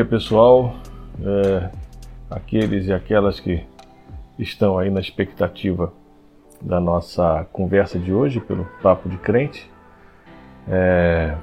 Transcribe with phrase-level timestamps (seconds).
[0.00, 0.74] dia, pessoal.
[1.22, 1.68] É,
[2.30, 3.62] aqueles e aquelas que
[4.38, 5.92] estão aí na expectativa
[6.60, 9.70] da nossa conversa de hoje pelo Papo de Crente.
[10.68, 11.34] É,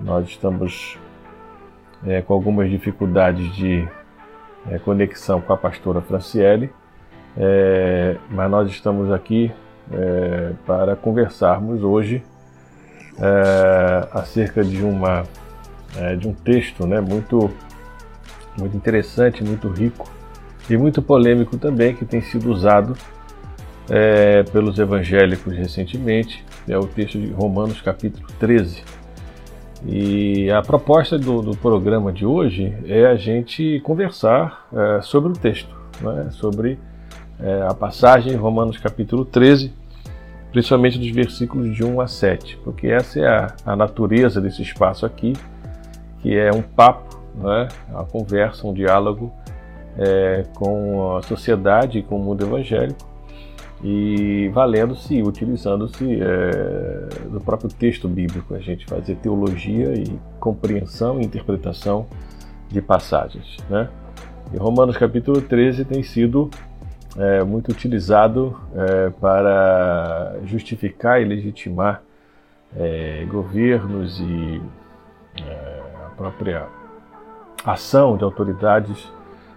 [0.00, 0.98] nós estamos
[2.06, 3.86] é, com algumas dificuldades de
[4.70, 6.70] é, conexão com a pastora Franciele,
[7.36, 9.52] é, mas nós estamos aqui
[9.92, 12.22] é, para conversarmos hoje
[14.12, 15.22] acerca de uma
[15.96, 17.50] é, de um texto né, muito,
[18.58, 20.10] muito interessante, muito rico
[20.68, 22.96] e muito polêmico também, que tem sido usado
[23.90, 28.82] é, pelos evangélicos recentemente, é o texto de Romanos capítulo 13.
[29.86, 35.34] E a proposta do, do programa de hoje é a gente conversar é, sobre o
[35.34, 36.78] texto, né, sobre
[37.38, 39.72] é, a passagem Romanos capítulo 13,
[40.50, 45.04] principalmente dos versículos de 1 a 7, porque essa é a, a natureza desse espaço
[45.04, 45.34] aqui
[46.24, 49.30] que é um papo, né, uma conversa, um diálogo
[49.98, 53.06] é, com a sociedade com o mundo evangélico
[53.82, 61.24] e valendo-se, utilizando-se é, do próprio texto bíblico, a gente fazer teologia e compreensão e
[61.26, 62.06] interpretação
[62.70, 63.58] de passagens.
[63.68, 63.90] Né?
[64.54, 66.48] E Romanos capítulo 13 tem sido
[67.18, 72.02] é, muito utilizado é, para justificar e legitimar
[72.74, 74.62] é, governos e
[75.46, 75.73] é,
[76.16, 76.66] própria
[77.64, 79.10] ação de autoridades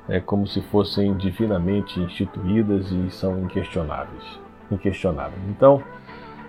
[0.07, 4.23] é como se fossem divinamente instituídas e são inquestionáveis,
[4.71, 5.41] inquestionáveis.
[5.49, 5.83] Então,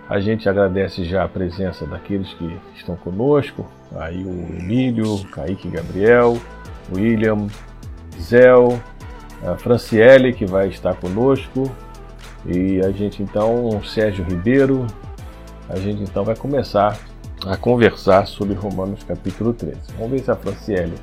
[0.09, 3.65] a gente agradece já a presença daqueles que estão conosco,
[3.97, 6.37] aí o Emílio, Kaique Gabriel,
[6.93, 7.47] William,
[8.19, 8.81] Zéu,
[9.45, 11.69] a Franciele que vai estar conosco
[12.45, 14.87] e a gente então, Sérgio Ribeiro,
[15.69, 16.97] a gente então vai começar
[17.45, 19.93] a conversar sobre Romanos capítulo 13.
[19.97, 20.95] Vamos ver se a Franciele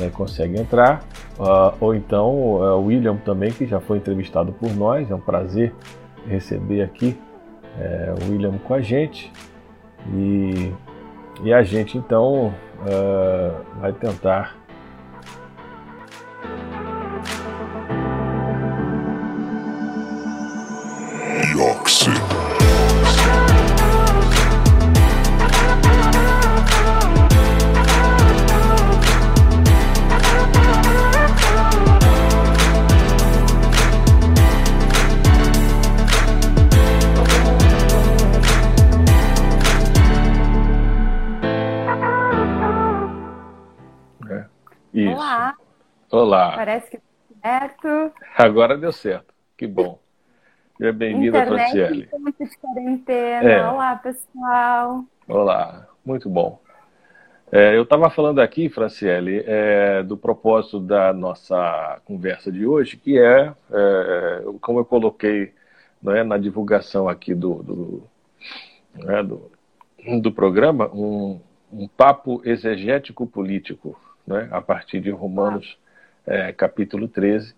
[0.00, 1.04] é, consegue entrar,
[1.38, 5.10] uh, ou então uh, o William também, que já foi entrevistado por nós.
[5.10, 5.74] É um prazer
[6.26, 7.18] receber aqui
[7.78, 9.32] é, o William com a gente.
[10.14, 10.72] E,
[11.42, 14.56] e a gente então uh, vai tentar
[46.12, 46.52] Olá.
[46.54, 48.12] Parece que deu certo.
[48.36, 49.32] Agora deu certo.
[49.56, 49.98] Que bom.
[50.76, 52.06] Seja bem-vinda, Franciele.
[52.38, 53.50] de quarentena.
[53.50, 53.66] É.
[53.66, 55.04] Olá, pessoal.
[55.26, 56.60] Olá, muito bom.
[57.50, 63.18] É, eu estava falando aqui, Franciele, é, do propósito da nossa conversa de hoje, que
[63.18, 65.54] é, é como eu coloquei
[66.08, 68.02] é, na divulgação aqui do, do,
[68.96, 69.50] né, do,
[70.20, 71.40] do, programa, um,
[71.72, 75.80] um papo exegético político, né, a partir de Romanos
[76.26, 77.54] é, capítulo 13,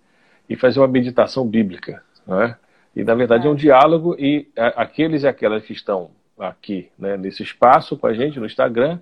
[0.48, 2.02] e fazer uma meditação bíblica.
[2.26, 2.56] Né?
[2.94, 7.42] E, na verdade, é um diálogo, e aqueles e aquelas que estão aqui né, nesse
[7.42, 8.98] espaço com a gente no Instagram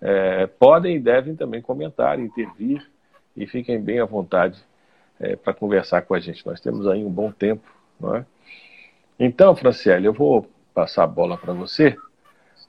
[0.00, 2.86] é, podem e devem também comentar, intervir,
[3.36, 4.58] e fiquem bem à vontade
[5.20, 6.46] é, para conversar com a gente.
[6.46, 7.68] Nós temos aí um bom tempo.
[8.00, 8.24] Não é?
[9.18, 11.96] Então, Franciele, eu vou passar a bola para você,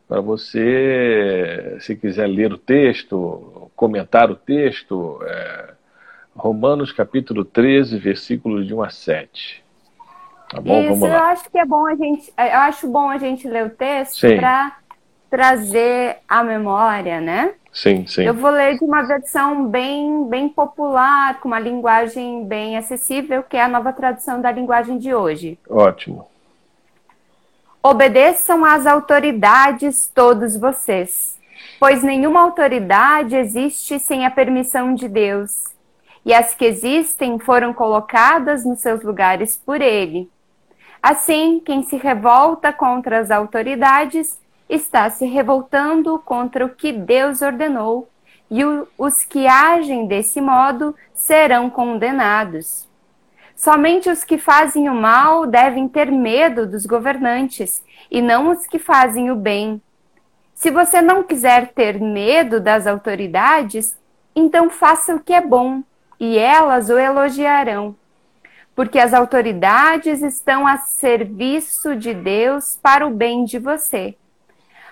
[0.08, 5.74] para você, se quiser ler o texto, comentar o texto, é,
[6.36, 9.64] Romanos capítulo 13, versículos de 1 a 7.
[10.50, 10.82] Tá bom?
[10.82, 13.70] Isso, eu acho que é bom a gente, eu acho bom a gente ler o
[13.70, 14.78] texto para
[15.30, 17.54] trazer a memória, né?
[17.72, 18.24] Sim, sim.
[18.24, 23.56] Eu vou ler de uma versão bem, bem popular, com uma linguagem bem acessível, que
[23.56, 25.60] é a nova tradução da linguagem de hoje.
[25.70, 26.28] Ótimo.
[27.82, 31.40] Obedeçam às autoridades todos vocês,
[31.80, 35.79] pois nenhuma autoridade existe sem a permissão de Deus
[36.26, 40.30] e as que existem foram colocadas nos seus lugares por ele.
[41.02, 48.10] Assim, quem se revolta contra as autoridades está se revoltando contra o que Deus ordenou,
[48.52, 48.62] e
[48.98, 52.88] os que agem desse modo serão condenados.
[53.56, 58.80] Somente os que fazem o mal devem ter medo dos governantes, e não os que
[58.80, 59.82] fazem o bem.
[60.54, 63.98] Se você não quiser ter medo das autoridades,
[64.36, 65.82] então faça o que é bom
[66.20, 67.96] e elas o elogiarão,
[68.76, 74.16] porque as autoridades estão a serviço de Deus para o bem de você.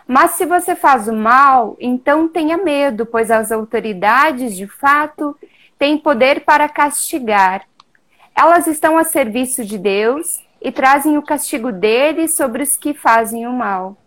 [0.08, 5.38] Mas se você faz o mal, então tenha medo, pois as autoridades, de fato,
[5.78, 7.64] têm poder para castigar.
[8.34, 13.46] Elas estão a serviço de Deus e trazem o castigo dele sobre os que fazem
[13.46, 13.98] o mal.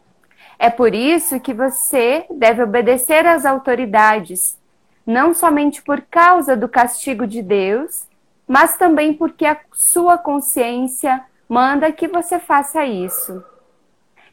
[0.59, 4.59] É por isso que você deve obedecer às autoridades,
[5.11, 8.07] não somente por causa do castigo de Deus,
[8.47, 13.45] mas também porque a sua consciência manda que você faça isso.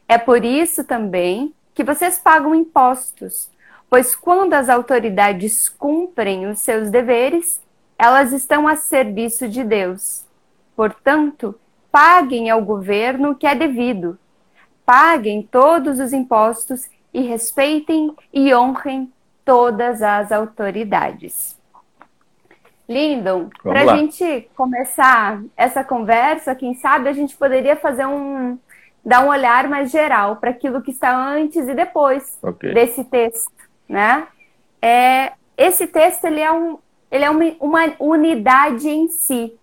[0.08, 3.50] É por isso também que vocês pagam impostos,
[3.90, 7.60] pois quando as autoridades cumprem os seus deveres,
[7.98, 10.24] elas estão a serviço de Deus.
[10.76, 11.58] Portanto,
[11.90, 14.16] paguem ao governo o que é devido.
[14.86, 19.12] Paguem todos os impostos e respeitem e honrem
[19.48, 21.56] todas as autoridades.
[22.86, 28.58] Lindon, para a gente começar essa conversa, quem sabe a gente poderia fazer um,
[29.02, 32.74] dar um olhar mais geral para aquilo que está antes e depois okay.
[32.74, 33.50] desse texto,
[33.88, 34.26] né?
[34.82, 36.78] É, esse texto ele é, um,
[37.10, 39.58] ele é uma, uma unidade em si.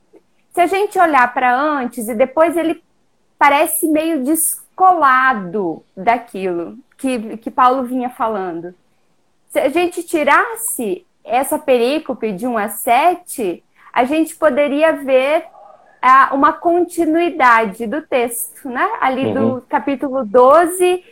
[0.52, 2.84] Se a gente olhar para antes e depois, ele
[3.38, 8.74] parece meio descolado daquilo que, que Paulo vinha falando.
[9.56, 13.64] Se a gente tirasse essa perícope de 1 a 7,
[13.94, 15.46] a gente poderia ver
[16.34, 18.86] uma continuidade do texto, né?
[19.00, 19.34] Ali uhum.
[19.34, 21.06] do capítulo 12,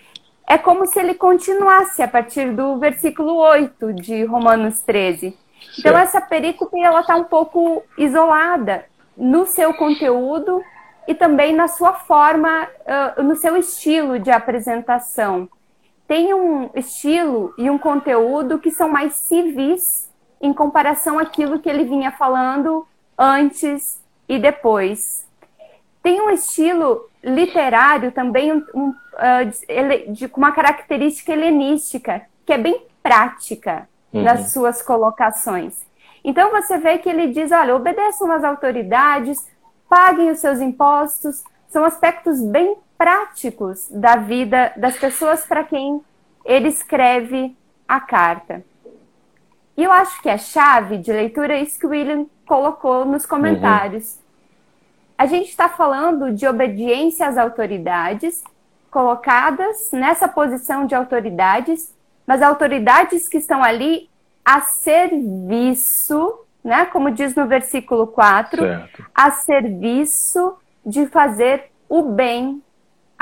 [0.46, 5.38] é como se ele continuasse a partir do versículo 8 de Romanos 13.
[5.80, 8.84] Então, essa perícope ela está um pouco isolada
[9.16, 10.62] no seu conteúdo
[11.08, 12.68] e também na sua forma,
[13.18, 15.48] uh, no seu estilo de apresentação.
[16.08, 20.10] Tem um estilo e um conteúdo que são mais civis
[20.42, 22.86] em comparação àquilo que ele vinha falando
[23.18, 25.26] antes e depois.
[26.02, 32.86] Tem um estilo literário também um, um, uh, de, uma característica helenística, que é bem
[33.02, 34.24] prática uhum.
[34.24, 35.86] nas suas colocações.
[36.24, 39.48] Então você vê que ele diz: olha, obedeçam às autoridades,
[39.88, 46.02] paguem os seus impostos, são aspectos bem práticos da vida das pessoas para quem
[46.46, 47.54] ele escreve
[47.86, 48.64] a carta.
[49.76, 53.26] E eu acho que a chave de leitura é isso que o William colocou nos
[53.26, 54.14] comentários.
[54.14, 54.20] Uhum.
[55.18, 58.42] A gente está falando de obediência às autoridades,
[58.90, 61.94] colocadas nessa posição de autoridades,
[62.26, 64.10] mas autoridades que estão ali
[64.46, 66.86] a serviço, né?
[66.86, 69.06] Como diz no versículo 4, certo.
[69.14, 70.56] a serviço
[70.86, 72.63] de fazer o bem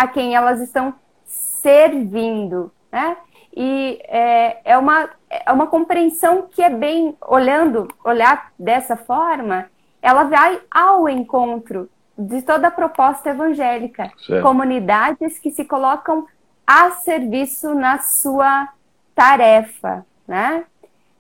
[0.02, 0.96] a quem elas estão
[1.26, 3.16] servindo, né?
[3.56, 9.68] E é, é, uma, é uma compreensão que é bem, olhando, olhar dessa forma,
[10.02, 11.88] ela vai ao encontro
[12.18, 14.12] de toda a proposta evangélica.
[14.26, 14.42] Certo.
[14.42, 16.26] Comunidades que se colocam
[16.66, 18.70] a serviço na sua
[19.14, 20.64] tarefa, né?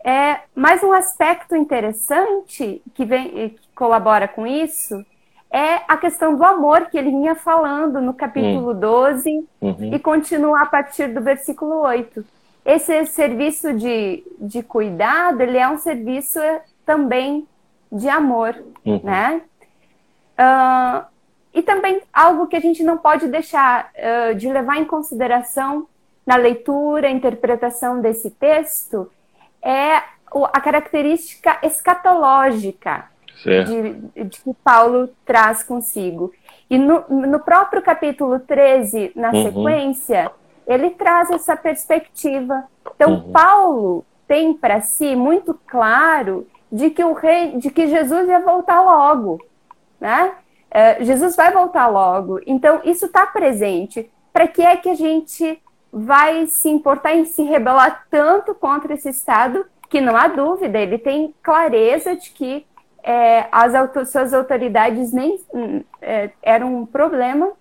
[0.04, 5.06] É, mais um aspecto interessante que, vem, que colabora com isso
[5.52, 9.94] é a questão do amor que ele vinha falando no capítulo 12 uhum.
[9.94, 12.24] e continua a partir do versículo 8.
[12.66, 16.40] Esse serviço de, de cuidado, ele é um serviço
[16.86, 17.46] também
[17.92, 18.56] de amor,
[18.86, 19.02] uhum.
[19.04, 19.42] né?
[20.40, 21.06] Uh,
[21.54, 25.86] e também algo que a gente não pode deixar uh, de levar em consideração
[26.26, 29.12] na leitura, interpretação desse texto,
[29.62, 29.98] é
[30.54, 33.12] a característica escatológica
[33.44, 36.32] de, de, que Paulo traz consigo.
[36.70, 39.44] E no, no próprio capítulo 13, na uhum.
[39.44, 40.32] sequência,
[40.68, 42.64] ele traz essa perspectiva.
[42.96, 43.32] Então, uhum.
[43.32, 48.82] Paulo tem para si muito claro de que o rei, de que Jesus ia voltar
[48.82, 49.44] logo,
[50.00, 50.32] né?
[50.72, 52.40] Uh, Jesus vai voltar logo.
[52.48, 54.10] Então, isso está presente.
[54.32, 59.10] Para que é que a gente vai se importar em se rebelar tanto contra esse
[59.10, 62.66] Estado que não há dúvida, ele tem clareza de que
[63.04, 65.40] é, as auto suas autoridades nem
[66.02, 67.52] é, eram um problema.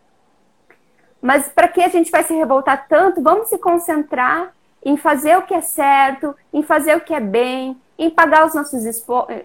[1.20, 3.23] Mas para que a gente vai se revoltar tanto?
[3.23, 4.52] Vamos se concentrar
[4.85, 8.54] em fazer o que é certo, em fazer o que é bem, em pagar os
[8.54, 8.82] nossos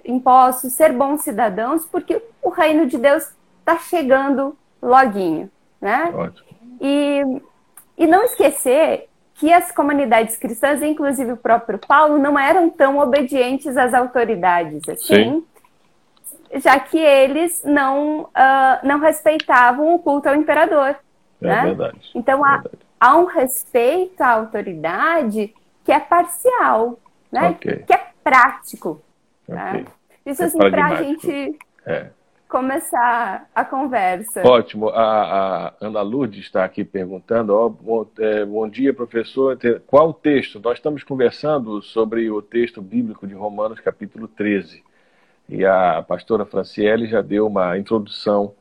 [0.05, 6.13] impostos, ser bons cidadãos, porque o reino de Deus está chegando loguinho, né?
[6.15, 6.47] Ótimo.
[6.79, 7.41] E,
[7.97, 13.75] e não esquecer que as comunidades cristãs, inclusive o próprio Paulo, não eram tão obedientes
[13.75, 15.45] às autoridades assim, Sim.
[16.53, 20.95] Já que eles não, uh, não respeitavam o culto ao imperador.
[21.41, 21.61] É né?
[21.63, 22.11] verdade.
[22.13, 22.77] Então é há, verdade.
[22.99, 26.99] há um respeito à autoridade que é parcial,
[27.31, 27.49] né?
[27.49, 27.83] Okay.
[27.83, 29.01] que é prático.
[29.47, 29.55] Okay.
[29.55, 29.85] Né?
[30.25, 31.57] Isso é assim, para a gente.
[31.85, 32.09] É.
[32.47, 34.41] começar a conversa.
[34.47, 34.89] Ótimo.
[34.89, 37.53] A, a Ana Lourdes está aqui perguntando.
[37.53, 39.55] Ó, bom, é, bom, dia, professor.
[39.85, 40.59] Qual o texto?
[40.59, 44.83] Nós estamos conversando sobre o texto bíblico de Romanos, capítulo 13.
[45.47, 48.53] E a pastora Franciele já deu uma introdução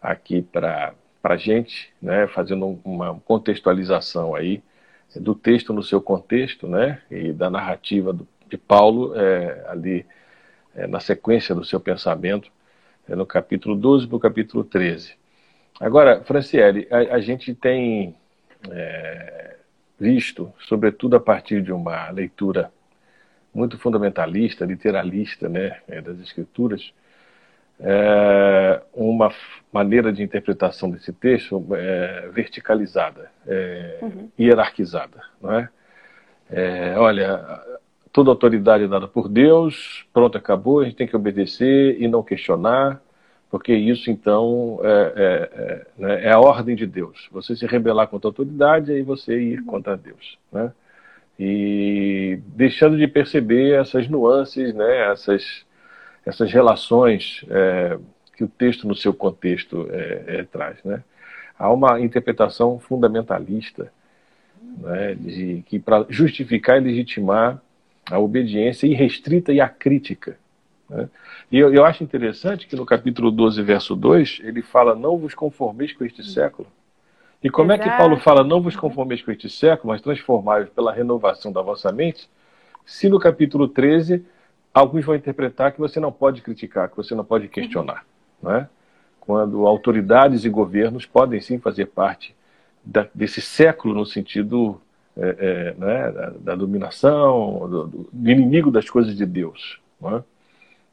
[0.00, 4.62] aqui para a gente, né, fazendo uma contextualização aí
[5.16, 10.06] do texto no seu contexto, né, e da narrativa do, de Paulo é, ali
[10.74, 12.50] é, na sequência do seu pensamento
[13.08, 15.14] é no capítulo 12 para o capítulo 13.
[15.80, 18.14] Agora, Franciele, a, a gente tem
[18.70, 19.56] é,
[19.98, 22.72] visto, sobretudo a partir de uma leitura
[23.52, 26.92] muito fundamentalista, literalista né, é, das Escrituras,
[27.80, 29.32] é, uma
[29.72, 34.28] maneira de interpretação desse texto é, verticalizada, é, uhum.
[34.38, 35.22] hierarquizada.
[35.40, 35.68] Não é?
[36.50, 36.94] é?
[36.98, 37.60] olha,
[38.12, 42.22] toda autoridade é dada por Deus, pronto, acabou, a gente tem que obedecer e não
[42.22, 43.00] questionar,
[43.50, 47.28] porque isso então é, é, né, a ordem de Deus.
[47.32, 50.38] Você se rebelar contra a autoridade e você ir contra Deus.
[50.52, 50.70] Né?
[51.42, 55.64] E deixando de perceber essas nuances, né, essas,
[56.26, 57.98] essas relações é,
[58.36, 60.76] que o texto no seu contexto é, é, traz.
[60.84, 61.02] Né?
[61.58, 63.90] Há uma interpretação fundamentalista
[64.82, 67.58] né, de, que para justificar e legitimar
[68.10, 70.36] a obediência irrestrita e a crítica.
[70.90, 71.08] Né?
[71.50, 75.34] E eu, eu, acho interessante que no capítulo 12, verso 2, ele fala: Não vos
[75.34, 76.68] conformeis com este século.
[77.42, 77.88] E como Exato.
[77.88, 81.62] é que Paulo fala: Não vos conformeis com este século, mas transformai pela renovação da
[81.62, 82.28] vossa mente?
[82.84, 84.24] Se no capítulo 13,
[84.74, 88.04] alguns vão interpretar que você não pode criticar, que você não pode questionar.
[88.42, 88.50] Uhum.
[88.50, 88.68] Né?
[89.20, 92.34] Quando autoridades e governos podem sim fazer parte
[92.84, 94.80] da, desse século no sentido
[95.16, 99.80] é, é, né, da, da, dominação, do, do, inimigo das coisas de Deus.
[100.00, 100.22] Né?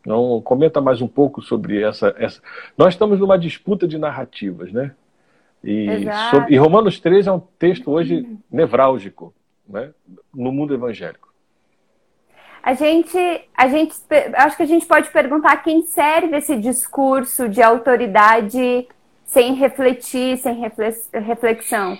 [0.01, 2.41] Então, comenta mais um pouco sobre essa, essa.
[2.77, 4.93] Nós estamos numa disputa de narrativas, né?
[5.63, 6.53] E, sobre...
[6.53, 9.33] e Romanos 3 é um texto hoje nevrálgico
[9.67, 9.91] né?
[10.33, 11.27] no mundo evangélico.
[12.61, 13.17] A gente,
[13.55, 13.95] a gente,
[14.33, 18.87] acho que a gente pode perguntar a quem serve esse discurso de autoridade
[19.25, 20.61] sem refletir, sem
[21.13, 21.97] reflexão.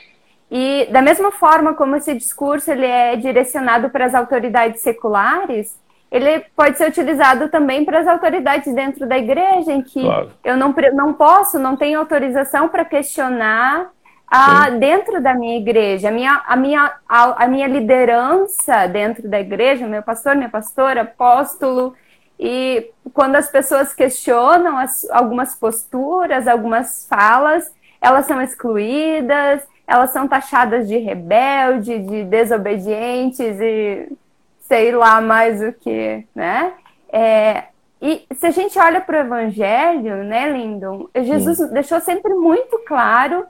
[0.50, 5.78] E da mesma forma como esse discurso ele é direcionado para as autoridades seculares,
[6.12, 10.32] ele pode ser utilizado também para as autoridades dentro da igreja, em que claro.
[10.44, 13.90] eu não, não posso, não tenho autorização para questionar
[14.28, 19.40] a, dentro da minha igreja, a minha, a, minha, a, a, minha liderança dentro da
[19.40, 21.94] igreja, meu pastor, minha pastora, apóstolo,
[22.40, 27.72] e quando as pessoas questionam as, algumas posturas, algumas falas,
[28.02, 34.10] elas são excluídas, elas são taxadas de rebelde, de desobedientes e
[34.68, 36.74] sei lá mais o que, né?
[37.10, 37.66] É,
[38.02, 41.70] e se a gente olha para o Evangelho, né, Lindon, Jesus Sim.
[41.70, 43.46] deixou sempre muito claro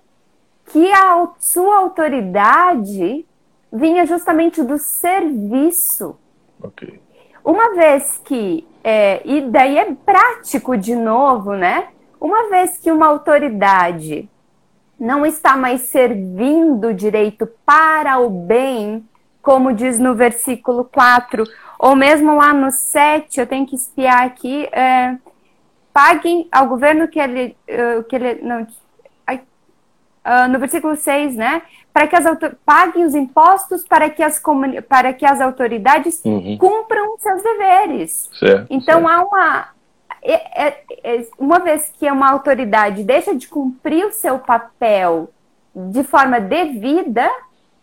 [0.68, 3.26] que a sua autoridade
[3.72, 6.18] vinha justamente do serviço.
[6.62, 7.02] Okay.
[7.44, 11.88] Uma vez que, é, e daí é prático de novo, né?
[12.20, 14.30] Uma vez que uma autoridade
[15.00, 19.08] não está mais servindo direito para o bem,
[19.48, 21.46] como diz no versículo 4,
[21.80, 25.16] ou mesmo lá no 7, eu tenho que espiar aqui, é,
[25.94, 31.62] paguem ao governo que ele, uh, que ele não, uh, no versículo 6, né?
[31.94, 32.26] Para que as
[32.66, 34.38] paguem os impostos para que as,
[34.90, 36.58] para que as autoridades uhum.
[36.58, 38.30] cumpram seus deveres.
[38.38, 39.08] Certo, então certo.
[39.08, 39.70] há uma
[40.22, 45.30] é, é, é, uma vez que uma autoridade deixa de cumprir o seu papel
[45.74, 47.32] de forma devida,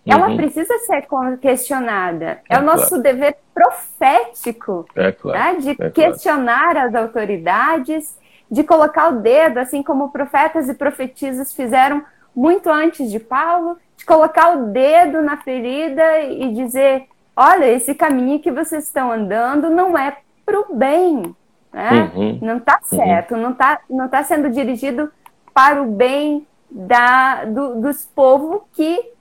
[0.06, 0.12] uhum.
[0.12, 1.06] ela precisa ser
[1.40, 2.40] questionada.
[2.48, 3.02] É, é o nosso claro.
[3.02, 5.38] dever profético é claro.
[5.38, 6.88] né, de é questionar claro.
[6.88, 8.18] as autoridades,
[8.50, 12.02] de colocar o dedo, assim como profetas e profetisas fizeram
[12.34, 17.06] muito antes de Paulo, de colocar o dedo na ferida e dizer:
[17.36, 21.34] olha, esse caminho que vocês estão andando não é para o bem
[21.74, 22.12] né?
[22.14, 22.38] Uhum.
[22.40, 22.98] Não está uhum.
[22.98, 23.40] certo, uhum.
[23.40, 25.10] não está não tá sendo dirigido
[25.52, 29.12] para o bem da, do, dos povos que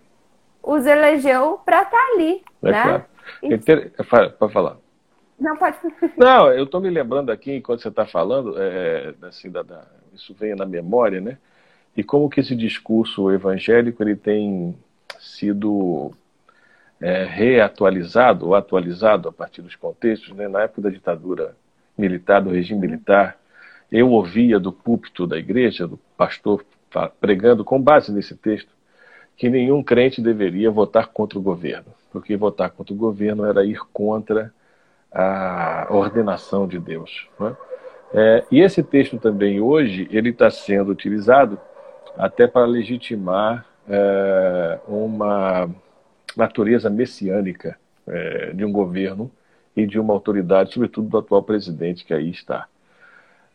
[0.63, 2.41] os elegeu para estar tá ali.
[2.63, 2.81] É né?
[2.81, 3.03] claro.
[3.43, 4.31] E...
[4.39, 4.77] Pode falar.
[5.39, 5.77] Não, pode.
[6.17, 10.33] Não, eu estou me lembrando aqui, enquanto você está falando, é, assim, da, da, isso
[10.33, 11.37] veio na memória, né?
[11.95, 14.75] E como que esse discurso evangélico ele tem
[15.19, 16.11] sido
[16.99, 20.47] é, reatualizado ou atualizado a partir dos contextos, né?
[20.47, 21.55] Na época da ditadura
[21.97, 23.37] militar, do regime militar,
[23.91, 26.65] eu ouvia do púlpito da igreja, do pastor
[27.19, 28.72] pregando com base nesse texto,
[29.35, 33.79] que nenhum crente deveria votar contra o governo, porque votar contra o governo era ir
[33.91, 34.53] contra
[35.11, 37.27] a ordenação de Deus.
[37.39, 37.55] Né?
[38.13, 41.59] É, e esse texto também hoje ele está sendo utilizado
[42.17, 45.69] até para legitimar é, uma
[46.35, 49.31] natureza messiânica é, de um governo
[49.75, 52.67] e de uma autoridade, sobretudo do atual presidente que aí está.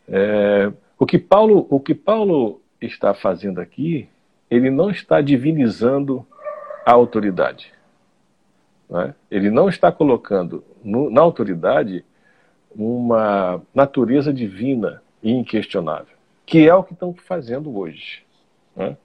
[0.07, 4.09] É, o que Paulo, o que Paulo está fazendo aqui,
[4.49, 6.25] ele não está divinizando
[6.85, 7.71] a autoridade.
[8.89, 9.13] Né?
[9.29, 12.03] Ele não está colocando no, na autoridade
[12.73, 16.15] uma natureza divina e inquestionável,
[16.45, 18.23] que é o que estão fazendo hoje.
[18.75, 18.97] Né?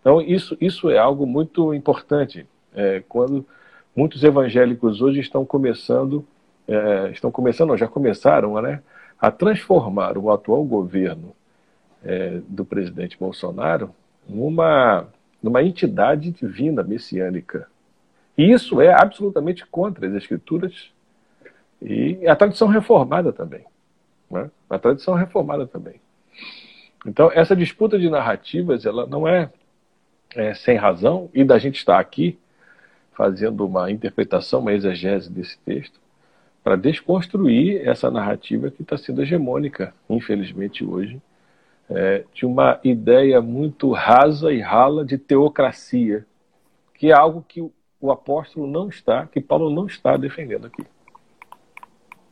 [0.00, 3.46] Então, isso, isso é algo muito importante é, quando
[3.94, 6.24] muitos evangélicos hoje estão começando,
[6.66, 8.82] é, estão começando, já começaram né,
[9.20, 11.32] a transformar o atual governo
[12.04, 13.90] é, do presidente Bolsonaro
[14.28, 15.08] numa,
[15.42, 17.68] numa entidade divina messiânica.
[18.36, 20.90] E isso é absolutamente contra as escrituras
[21.80, 23.64] e a tradição reformada também.
[24.30, 24.50] Né?
[24.68, 26.00] A tradição reformada também.
[27.06, 29.50] Então, essa disputa de narrativas, ela não é,
[30.34, 32.38] é sem razão, e da gente estar aqui
[33.12, 35.98] fazendo uma interpretação, uma exegese desse texto,
[36.62, 41.20] para desconstruir essa narrativa que está sendo hegemônica, infelizmente, hoje,
[41.90, 46.26] é, de uma ideia muito rasa e rala de teocracia,
[46.94, 47.60] que é algo que
[48.00, 50.84] o apóstolo não está, que Paulo não está defendendo aqui.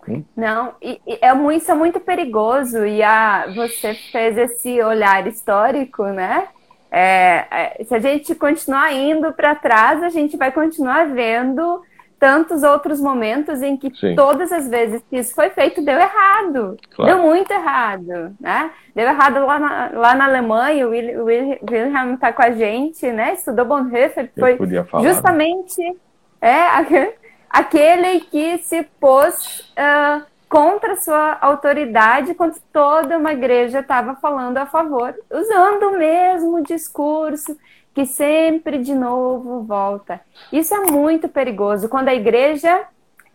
[0.09, 0.25] Hum?
[0.37, 5.27] Não, e, e é muito, isso é muito perigoso, e a, você fez esse olhar
[5.27, 6.49] histórico, né?
[6.91, 11.83] É, é, se a gente continuar indo para trás, a gente vai continuar vendo
[12.19, 14.15] tantos outros momentos em que Sim.
[14.15, 17.13] todas as vezes que isso foi feito deu errado, claro.
[17.13, 18.71] deu muito errado, né?
[18.95, 23.35] Deu errado lá na, lá na Alemanha, o Wilhelm está com a gente, né?
[23.35, 24.59] Estudou Bonhoeffer, foi
[25.03, 25.97] justamente
[26.41, 26.69] é,
[27.51, 30.25] aquele que se pôs uh,
[30.57, 37.59] contra sua autoridade quando toda uma igreja estava falando a favor, usando o mesmo discurso
[37.93, 40.19] que sempre de novo volta.
[40.51, 42.85] Isso é muito perigoso quando a igreja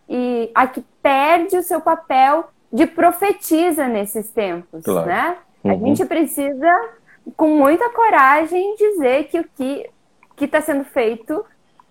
[0.08, 5.06] e aqui perde o seu papel de profetiza nesses tempos, claro.
[5.06, 5.36] né?
[5.62, 5.70] Uhum.
[5.70, 6.90] A gente precisa
[7.36, 9.88] com muita coragem dizer que o que
[10.34, 11.44] que está sendo feito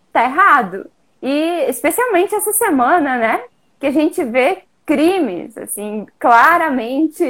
[0.07, 0.91] está errado.
[1.21, 3.41] E especialmente essa semana, né?
[3.79, 7.23] Que a gente vê crimes, assim, claramente.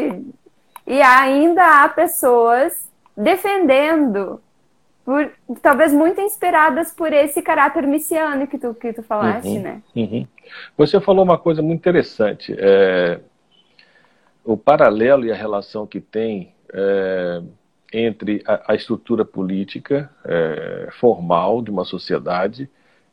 [0.87, 4.41] E ainda há pessoas defendendo
[5.05, 9.81] por, talvez muito inspiradas por esse caráter messiânico que tu, que tu falaste, uhum, né?
[9.95, 10.27] Uhum.
[10.75, 12.55] Você falou uma coisa muito interessante.
[12.57, 13.19] É,
[14.43, 17.43] o paralelo e a relação que tem é,
[17.93, 22.67] entre a, a, estrutura política é, formal de uma sociedade,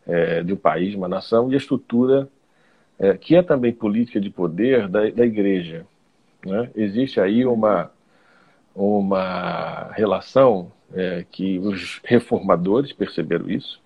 [0.06, 2.28] é, de um país, de uma nação, e a estrutura
[2.98, 5.86] é, que é também política de poder da, da igreja.
[6.44, 6.70] Né?
[6.74, 7.90] Existe aí uma,
[8.74, 13.80] uma relação é, que os reformadores perceberam isso,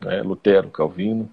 [0.00, 1.28] né, Lutero, Calvino.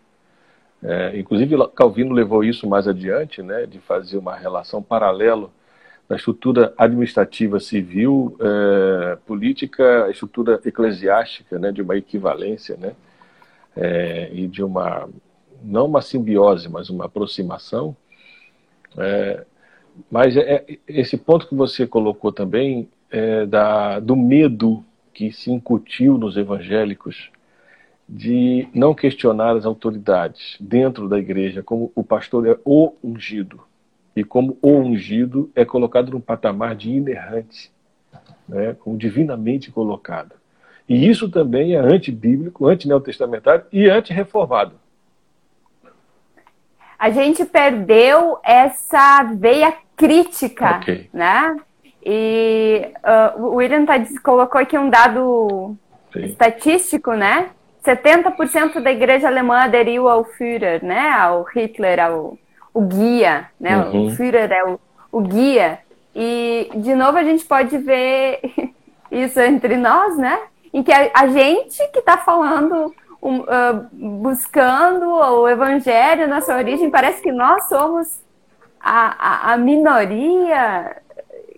[0.81, 5.49] É, inclusive, Calvino levou isso mais adiante, né, de fazer uma relação paralela
[6.09, 12.93] da estrutura administrativa civil, é, política, estrutura eclesiástica, né, de uma equivalência, né,
[13.77, 15.07] é, e de uma,
[15.63, 17.95] não uma simbiose, mas uma aproximação.
[18.97, 19.45] É,
[20.09, 25.51] mas é, é, esse ponto que você colocou também é, da, do medo que se
[25.51, 27.29] incutiu nos evangélicos
[28.07, 33.61] de não questionar as autoridades dentro da igreja, como o pastor é o ungido,
[34.15, 37.71] e como o ungido é colocado num patamar de inerrante,
[38.47, 40.35] né, como divinamente colocado.
[40.87, 44.82] E isso também é antibíblico, antineotestamentário e antirreformado.
[47.03, 51.09] A gente perdeu essa veia crítica, okay.
[51.11, 51.53] né?
[52.01, 55.75] E uh, o William tá, colocou aqui um dado
[56.13, 56.23] Sim.
[56.23, 57.49] estatístico, né?
[57.85, 61.09] 70% da igreja alemã aderiu ao Führer, né?
[61.09, 62.37] Ao Hitler, ao
[62.73, 63.79] o guia, né?
[63.79, 64.07] Uhum.
[64.07, 64.79] O Führer é o,
[65.11, 65.79] o guia.
[66.15, 68.39] E, de novo, a gente pode ver
[69.11, 70.39] isso entre nós, né?
[70.73, 76.57] Em que a, a gente que está falando, um, uh, buscando o evangelho na sua
[76.57, 78.21] origem, parece que nós somos
[78.79, 80.97] a, a, a minoria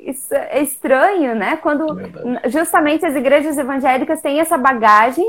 [0.05, 1.57] isso é estranho, né?
[1.57, 1.99] Quando
[2.43, 5.25] é justamente as igrejas evangélicas têm essa bagagem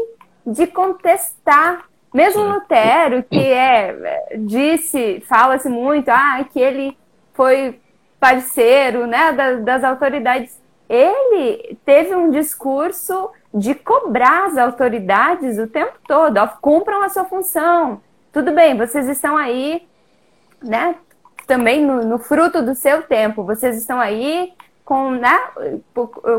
[0.47, 1.85] de contestar.
[2.13, 2.45] Mesmo.
[2.45, 6.97] Lutero, que é, disse, fala-se muito, ah, que ele
[7.35, 7.79] foi
[8.19, 10.59] parceiro né, das, das autoridades.
[10.89, 17.25] Ele teve um discurso de cobrar as autoridades o tempo todo, ó, cumpram a sua
[17.25, 18.01] função.
[18.33, 19.87] Tudo bem, vocês estão aí,
[20.63, 20.95] né,
[21.47, 23.45] também no, no fruto do seu tempo.
[23.45, 24.53] Vocês estão aí
[24.85, 25.39] com, né,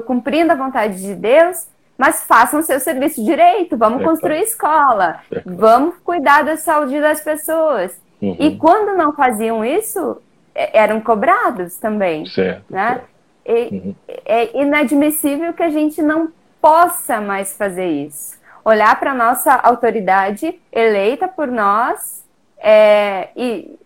[0.05, 1.67] cumprindo a vontade de Deus,
[1.97, 3.77] mas façam o seu serviço direito.
[3.77, 4.45] Vamos é construir claro.
[4.45, 5.57] escola, é claro.
[5.57, 7.99] vamos cuidar da saúde das pessoas.
[8.21, 8.35] Uhum.
[8.39, 10.21] E quando não faziam isso,
[10.53, 12.25] eram cobrados também.
[12.25, 12.63] Certo.
[12.69, 13.01] Né?
[13.45, 13.95] E, uhum.
[14.25, 16.29] É inadmissível que a gente não
[16.67, 18.37] possa mais fazer isso.
[18.65, 22.25] Olhar para a nossa autoridade eleita por nós
[22.57, 23.79] é, e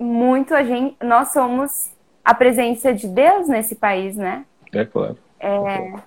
[0.00, 1.92] muito a gente, nós somos
[2.24, 4.46] a presença de Deus nesse país, né?
[4.72, 5.18] É claro.
[5.38, 6.02] É, é claro.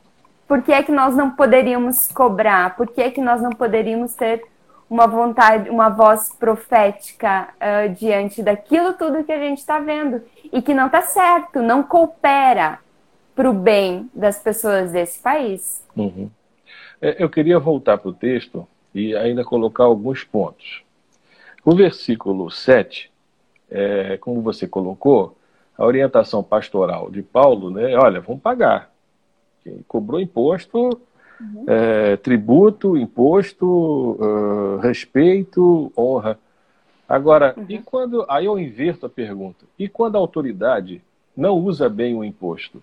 [0.47, 2.75] Por que é que nós não poderíamos cobrar?
[2.75, 4.43] Por que é que nós não poderíamos ter
[4.89, 10.63] uma vontade, uma voz profética uh, diante daquilo tudo que a gente está vendo e
[10.63, 12.79] que não está certo, não coopera
[13.35, 15.83] para o bem das pessoas desse país.
[15.95, 16.29] Uhum.
[17.01, 20.83] É, eu queria voltar para o texto e ainda colocar alguns pontos.
[21.63, 23.11] O versículo 7,
[23.69, 25.37] é, como você colocou,
[25.77, 27.95] a orientação pastoral de Paulo, né?
[27.95, 28.91] Olha, vamos pagar.
[29.63, 30.99] Quem cobrou imposto
[31.41, 31.65] Uhum.
[31.67, 36.37] É, tributo, imposto, uh, respeito, honra.
[37.09, 37.65] Agora, uhum.
[37.67, 38.25] e quando.
[38.29, 39.65] Aí eu inverto a pergunta.
[39.77, 41.01] E quando a autoridade
[41.35, 42.81] não usa bem o imposto?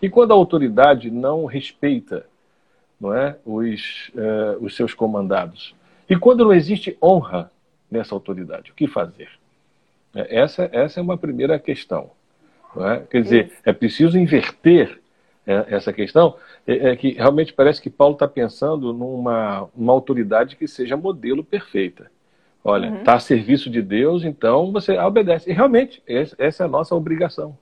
[0.00, 2.26] E quando a autoridade não respeita
[3.00, 5.74] não é, os, uh, os seus comandados?
[6.08, 7.50] E quando não existe honra
[7.90, 9.28] nessa autoridade, o que fazer?
[10.14, 12.10] É, essa, essa é uma primeira questão.
[12.76, 12.98] É?
[13.10, 15.00] Quer dizer, é preciso inverter
[15.46, 20.56] é, essa questão, é, é, que realmente parece que Paulo está pensando numa uma autoridade
[20.56, 22.10] que seja modelo perfeita.
[22.62, 23.16] Olha, está uhum.
[23.16, 25.48] a serviço de Deus, então você obedece.
[25.48, 27.56] E realmente, essa é a nossa obrigação.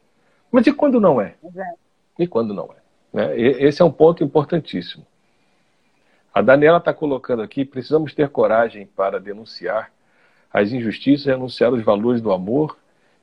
[0.51, 1.35] Mas e quando não é?
[1.45, 1.86] Exato.
[2.19, 2.87] E quando não é?
[3.17, 3.41] Né?
[3.41, 5.07] Esse é um ponto importantíssimo.
[6.33, 9.91] A Daniela está colocando aqui: precisamos ter coragem para denunciar
[10.53, 12.79] as injustiças e anunciar os valores do amor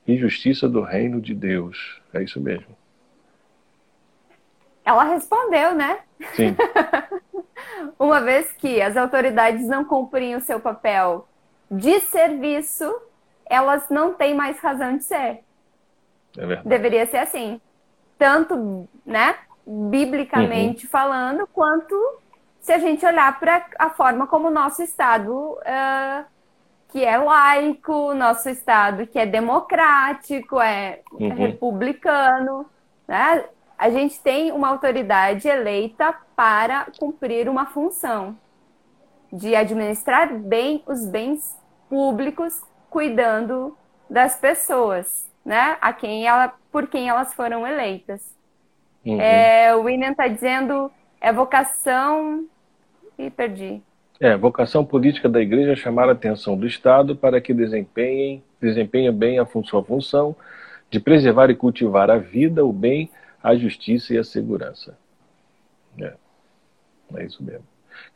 [0.06, 2.00] e justiça do reino de Deus.
[2.12, 2.76] É isso mesmo.
[4.84, 6.00] Ela respondeu, né?
[6.34, 6.54] Sim.
[7.98, 11.26] Uma vez que as autoridades não cumprem o seu papel
[11.70, 12.92] de serviço,
[13.46, 15.40] elas não têm mais razão de ser.
[16.36, 16.68] É verdade.
[16.68, 17.60] Deveria ser assim.
[18.18, 20.90] Tanto, né, biblicamente uhum.
[20.90, 21.94] falando, quanto
[22.60, 26.24] se a gente olhar para a forma como o nosso Estado, uh,
[26.88, 31.34] que é laico, nosso Estado que é democrático, é uhum.
[31.34, 32.66] republicano,
[33.06, 33.44] né?
[33.76, 38.36] a gente tem uma autoridade eleita para cumprir uma função
[39.32, 41.56] de administrar bem os bens
[41.88, 43.76] públicos, cuidando
[44.08, 45.76] das pessoas, né?
[45.80, 48.34] A quem ela, por quem elas foram eleitas.
[49.04, 49.20] Uhum.
[49.20, 52.46] É, o William está dizendo é vocação
[53.18, 53.82] e perdi.
[54.20, 59.10] É, vocação política da igreja é chamar a atenção do Estado para que desempenhem, desempenhe
[59.10, 60.36] bem a sua função
[60.90, 63.10] de preservar e cultivar a vida, o bem,
[63.42, 64.96] a justiça e a segurança.
[66.00, 66.14] É,
[67.16, 67.66] é isso mesmo.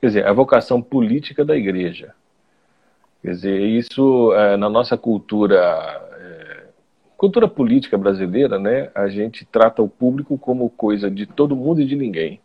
[0.00, 2.14] Quer dizer, a vocação política da igreja.
[3.22, 5.56] Quer dizer, isso é, na nossa cultura,
[6.17, 6.17] é,
[7.18, 11.84] cultura política brasileira, né, a gente trata o público como coisa de todo mundo e
[11.84, 12.40] de ninguém.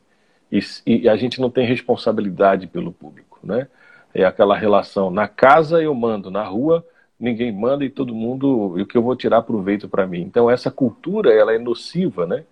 [0.51, 3.67] E, e a gente não tem responsabilidade pelo público, né?
[4.13, 6.85] É aquela relação, na casa eu mando, na rua
[7.19, 10.21] ninguém manda e todo mundo, e o que eu vou tirar proveito para mim.
[10.21, 12.43] Então essa cultura, ela é nociva, né?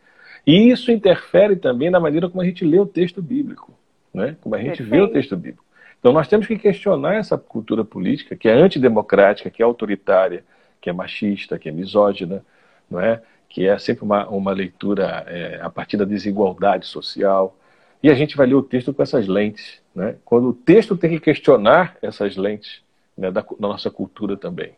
[0.45, 3.73] E isso interfere também na maneira como a gente lê o texto bíblico,
[4.13, 4.35] né?
[4.41, 4.89] como a gente Perfeito.
[4.89, 5.63] vê o texto bíblico.
[5.99, 10.43] Então nós temos que questionar essa cultura política que é antidemocrática, que é autoritária,
[10.81, 12.43] que é machista, que é misógina,
[12.89, 13.21] não é?
[13.51, 17.55] que é sempre uma, uma leitura é, a partir da desigualdade social.
[18.01, 19.81] E a gente vai ler o texto com essas lentes.
[19.93, 20.15] Né?
[20.23, 22.81] Quando o texto tem que questionar essas lentes
[23.17, 24.73] né, da, da nossa cultura também.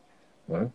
[0.47, 0.69] Né?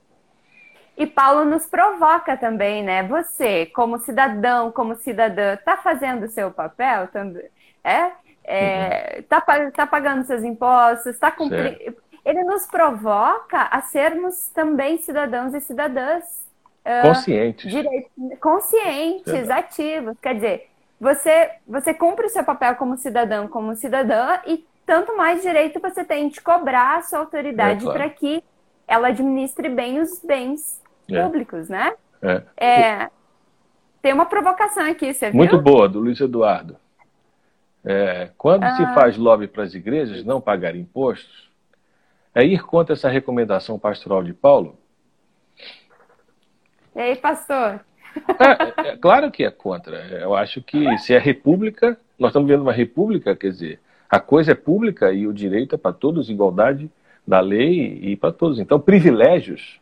[0.97, 3.05] E Paulo nos provoca também, né?
[3.05, 7.45] Você, como cidadão, como cidadã, está fazendo o seu papel também?
[7.85, 8.11] É?
[8.45, 9.23] é uhum.
[9.29, 11.79] tá, tá pagando seus impostos, está cumprindo.
[12.29, 16.47] Ele nos provoca a sermos também cidadãos e cidadãs.
[16.85, 17.71] Uh, conscientes.
[17.71, 20.15] Direito, conscientes, ativos.
[20.21, 25.41] Quer dizer, você, você cumpre o seu papel como cidadão, como cidadã, e tanto mais
[25.41, 27.99] direito você tem de cobrar a sua autoridade é, claro.
[27.99, 28.45] para que
[28.87, 31.23] ela administre bem os bens é.
[31.23, 31.95] públicos, né?
[32.21, 32.43] É.
[32.63, 33.11] é.
[34.03, 35.37] Tem uma provocação aqui, você viu?
[35.39, 36.77] Muito boa, do Luiz Eduardo.
[37.83, 38.77] É, quando ah.
[38.77, 41.48] se faz lobby para as igrejas não pagar impostos,
[42.35, 44.77] é ir contra essa recomendação pastoral de Paulo?
[46.95, 47.81] E aí, pastor?
[48.27, 49.97] É, é, claro que é contra.
[50.19, 54.53] Eu acho que se é república, nós estamos vendo uma república, quer dizer, a coisa
[54.53, 56.91] é pública e o direito é para todos, igualdade
[57.27, 58.59] da lei e para todos.
[58.59, 59.79] Então, privilégios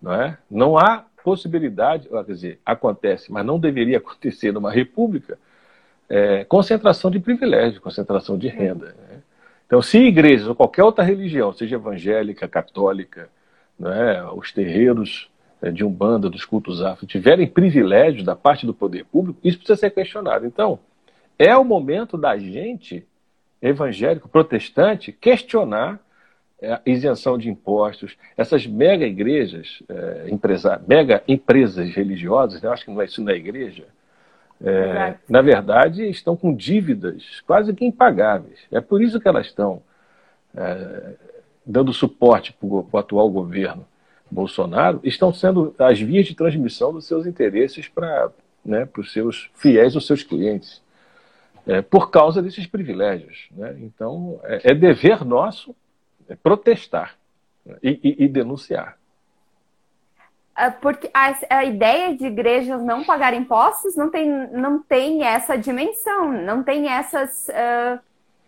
[0.00, 0.38] Não, é?
[0.50, 5.38] não há possibilidade, quer dizer, acontece, mas não deveria acontecer numa república,
[6.08, 8.94] é, concentração de privilégio, concentração de renda.
[9.68, 9.78] Né?
[9.78, 13.28] Então, se igrejas ou qualquer outra religião, seja evangélica, católica,
[13.80, 19.04] é, os terreiros é, de Umbanda, dos cultos afro, tiverem privilégios da parte do poder
[19.04, 20.46] público, isso precisa ser questionado.
[20.46, 20.80] Então,
[21.38, 23.06] é o momento da gente,
[23.60, 26.00] evangélico, protestante, questionar
[26.60, 32.84] é, a isenção de impostos, essas mega igrejas, é, empresa, mega empresas religiosas, eu acho
[32.84, 33.86] que não é isso na igreja,
[34.64, 38.58] é, na verdade, estão com dívidas quase que impagáveis.
[38.70, 39.82] É por isso que elas estão
[40.56, 41.14] é,
[41.64, 43.86] dando suporte para o atual governo
[44.30, 48.30] Bolsonaro, estão sendo as vias de transmissão dos seus interesses para
[48.64, 50.82] né, os seus fiéis, os seus clientes,
[51.66, 53.48] é, por causa desses privilégios.
[53.52, 53.76] Né?
[53.80, 55.74] Então, é, é dever nosso
[56.28, 57.16] é protestar
[57.64, 58.98] né, e, e, e denunciar.
[60.60, 65.56] Ah, porque a, a, ideia de igrejas não pagar impostos não tem, não tem essa
[65.56, 68.00] dimensão, não tem essas uh,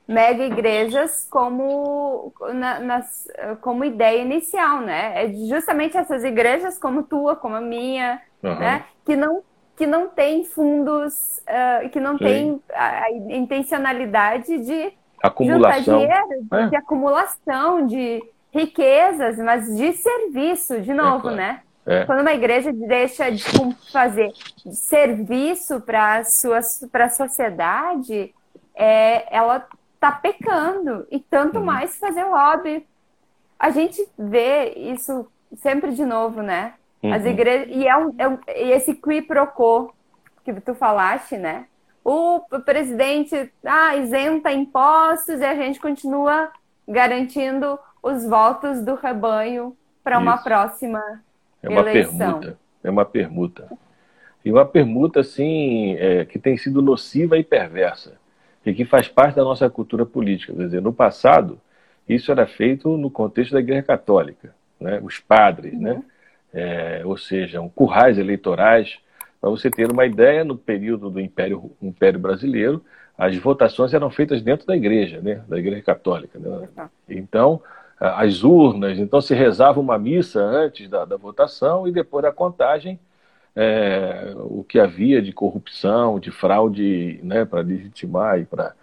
[0.09, 3.29] mega igrejas como, na, nas,
[3.61, 5.25] como ideia inicial, né?
[5.25, 8.59] É justamente essas igrejas como tua, como a minha, uhum.
[8.59, 8.85] né?
[9.07, 9.44] Que não
[9.77, 12.25] que não tem fundos, uh, que não Sim.
[12.25, 14.92] tem a, a, intencionalidade de
[15.23, 16.66] acumulação, dinheiro, é.
[16.66, 18.20] de acumulação de
[18.53, 21.37] riquezas, mas de serviço, de novo, é claro.
[21.37, 21.61] né?
[21.90, 22.05] É.
[22.05, 23.42] Quando uma igreja deixa de
[23.92, 24.33] fazer
[24.70, 26.22] serviço para
[27.05, 28.33] a sociedade,
[28.76, 31.05] é, ela está pecando.
[31.11, 31.64] E tanto uhum.
[31.64, 32.87] mais fazer lobby.
[33.59, 35.26] A gente vê isso
[35.57, 36.74] sempre de novo, né?
[37.03, 37.12] Uhum.
[37.12, 37.66] As igrejas.
[37.72, 39.92] E, é um, é um, e esse qui pro quo
[40.44, 41.66] que tu falaste, né?
[42.05, 46.53] O presidente ah, isenta impostos e a gente continua
[46.87, 51.03] garantindo os votos do rebanho para uma próxima
[51.62, 52.18] é uma eleição.
[52.18, 52.59] permuta.
[52.83, 53.68] É uma permuta.
[54.44, 58.18] E uma permuta, assim, é, que tem sido nociva e perversa.
[58.64, 60.53] E que faz parte da nossa cultura política.
[60.55, 61.61] Quer dizer, no passado,
[62.09, 64.55] isso era feito no contexto da Igreja Católica.
[64.81, 65.01] Né?
[65.03, 65.92] Os padres, né?
[65.92, 65.96] uhum.
[65.96, 66.05] né?
[66.53, 68.99] É, ou seja, um currais eleitorais.
[69.40, 72.85] Para você ter uma ideia, no período do Império, Império Brasileiro,
[73.16, 75.42] as votações eram feitas dentro da igreja, né?
[75.46, 76.38] da Igreja Católica.
[76.38, 76.68] Né?
[77.09, 77.62] Então,
[78.00, 82.98] as urnas, então se rezava uma missa antes da, da votação e depois da contagem
[83.54, 88.74] é, o que havia de corrupção, de fraude, né, para legitimar e para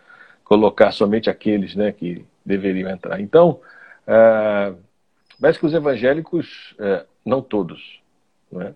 [0.43, 3.19] colocar somente aqueles né, que deveriam entrar.
[3.19, 3.60] Então,
[4.06, 4.73] é,
[5.41, 8.01] parece que os evangélicos, é, não todos,
[8.51, 8.75] né,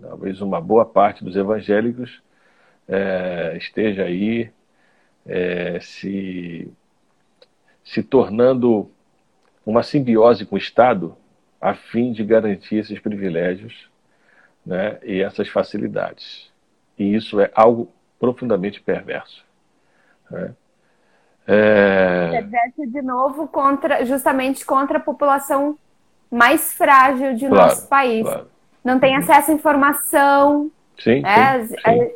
[0.00, 2.20] talvez uma boa parte dos evangélicos
[2.88, 4.50] é, esteja aí
[5.82, 6.72] se,
[7.84, 8.90] se tornando
[9.68, 11.14] uma simbiose com o Estado
[11.60, 13.90] a fim de garantir esses privilégios
[14.64, 16.50] né, e essas facilidades.
[16.98, 19.44] E isso é algo profundamente perverso.
[20.30, 20.54] Né?
[21.46, 22.30] É...
[22.30, 25.76] Perverso de novo contra, justamente contra a população
[26.30, 28.22] mais frágil de claro, nosso país.
[28.22, 28.48] Claro.
[28.82, 29.18] Não tem uhum.
[29.18, 30.70] acesso à informação.
[30.98, 31.66] Sim, né?
[31.66, 32.10] sim, sim.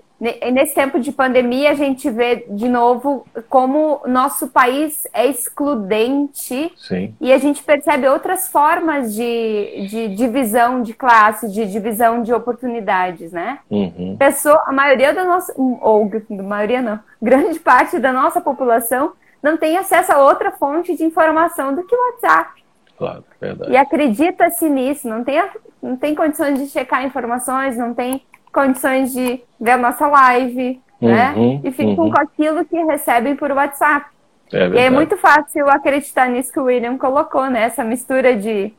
[0.53, 7.13] Nesse tempo de pandemia, a gente vê de novo como nosso país é excludente Sim.
[7.21, 13.33] e a gente percebe outras formas de, de divisão de classe, de divisão de oportunidades,
[13.33, 13.59] né?
[13.69, 14.17] Uhum.
[14.17, 19.77] Pessoa, a maioria da nossa, ou maioria não, grande parte da nossa população não tem
[19.77, 22.63] acesso a outra fonte de informação do que o WhatsApp.
[22.97, 23.73] Claro, verdade.
[23.73, 25.43] E acredita-se nisso, não tem,
[25.83, 31.33] não tem condições de checar informações, não tem condições de ver a nossa live, né?
[31.35, 31.61] uhum, né?
[31.65, 32.11] E ficam uhum.
[32.11, 34.07] com aquilo que recebem por WhatsApp.
[34.53, 37.63] É e é muito fácil acreditar nisso que o William colocou, né?
[37.63, 38.73] Essa mistura de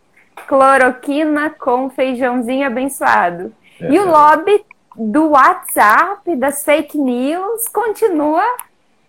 [0.47, 3.51] cloroquina com feijãozinho abençoado.
[3.81, 4.63] É e o lobby
[4.95, 8.43] do WhatsApp, das fake news, continua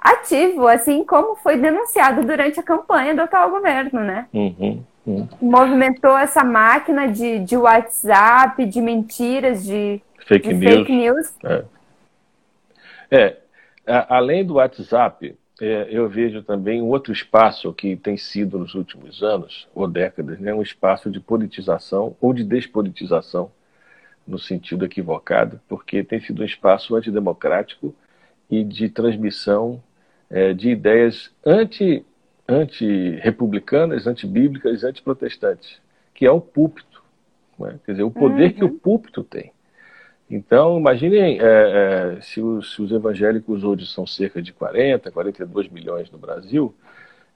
[0.01, 4.27] ativo, assim como foi denunciado durante a campanha do atual governo, né?
[4.33, 5.29] Uhum, uhum.
[5.41, 10.75] Movimentou essa máquina de, de WhatsApp, de mentiras, de fake de news.
[10.75, 11.35] Fake news.
[11.45, 11.65] É.
[13.11, 13.37] é
[13.87, 19.23] além do WhatsApp, é, eu vejo também um outro espaço que tem sido nos últimos
[19.23, 23.51] anos ou décadas, né, um espaço de politização ou de despolitização,
[24.27, 27.95] no sentido equivocado, porque tem sido um espaço antidemocrático
[28.51, 29.83] e de transmissão
[30.31, 32.05] é, de ideias anti,
[32.49, 35.79] anti-republicanas, anti-bíblicas, anti-protestantes,
[36.15, 37.03] que é o púlpito.
[37.59, 37.79] Né?
[37.85, 38.53] Quer dizer, o poder uhum.
[38.53, 38.79] que o uhum.
[38.79, 39.53] púlpito tem.
[40.31, 45.69] Então, imaginem é, é, se, os, se, os, evangélicos hoje são cerca de 40, 42
[45.69, 46.75] milhões no Brasil,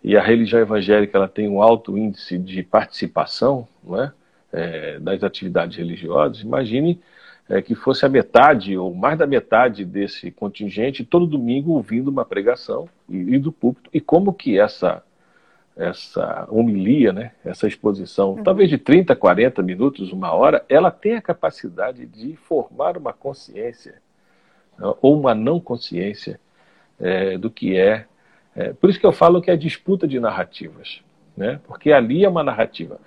[0.03, 4.12] e a religião evangélica ela tem um alto índice de participação, não é?
[4.53, 7.01] é, das atividades religiosas, imagine
[7.48, 12.24] é, que fosse a metade ou mais da metade desse contingente todo domingo ouvindo uma
[12.24, 15.03] pregação e, e do púlpito e como que essa
[15.79, 18.43] essa homilia, né, essa exposição, uhum.
[18.43, 24.03] talvez de 30, 40 minutos, uma hora, ela tem a capacidade de formar uma consciência
[24.77, 26.41] né, ou uma não consciência
[26.99, 28.07] é, do que é,
[28.57, 28.73] é.
[28.73, 31.01] Por isso que eu falo que é disputa de narrativas,
[31.37, 33.01] né, porque ali é uma narrativa.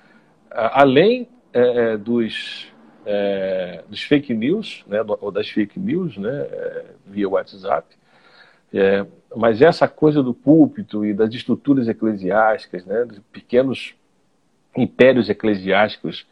[0.49, 2.71] Além é, é dos,
[3.05, 7.85] é, dos fake news, né, ou das fake news, né, é, via WhatsApp,
[8.73, 9.05] é,
[9.35, 13.95] mas essa coisa do púlpito e das estruturas eclesiásticas, né, dos pequenos
[14.75, 16.25] impérios eclesiásticos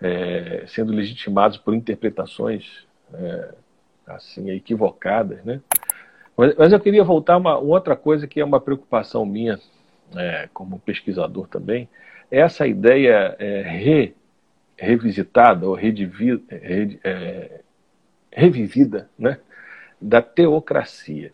[0.00, 3.54] é, sendo legitimados por interpretações é,
[4.06, 5.60] assim equivocadas, né?
[6.36, 9.58] Mas, mas, eu queria voltar a uma outra coisa que é uma preocupação minha
[10.14, 11.88] é, como pesquisador também,
[12.30, 14.14] essa ideia é, re,
[14.76, 17.60] revisitada ou redivida, re, é,
[18.30, 19.38] revivida, né,
[19.98, 21.32] da teocracia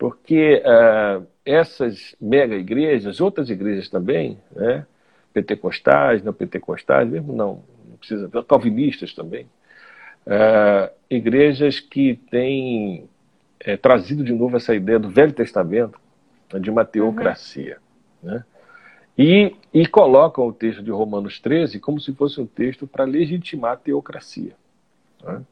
[0.00, 4.86] porque uh, essas mega igrejas, outras igrejas também, né,
[5.30, 9.44] pentecostais, não pentecostais, mesmo não, não precisa, calvinistas também,
[10.26, 13.10] uh, igrejas que têm
[13.60, 16.00] é, trazido de novo essa ideia do Velho Testamento,
[16.50, 17.76] né, de uma teocracia.
[18.22, 18.30] Uhum.
[18.30, 18.44] Né?
[19.18, 23.72] E, e colocam o texto de Romanos 13 como se fosse um texto para legitimar
[23.72, 24.54] a teocracia.
[25.22, 25.42] Né?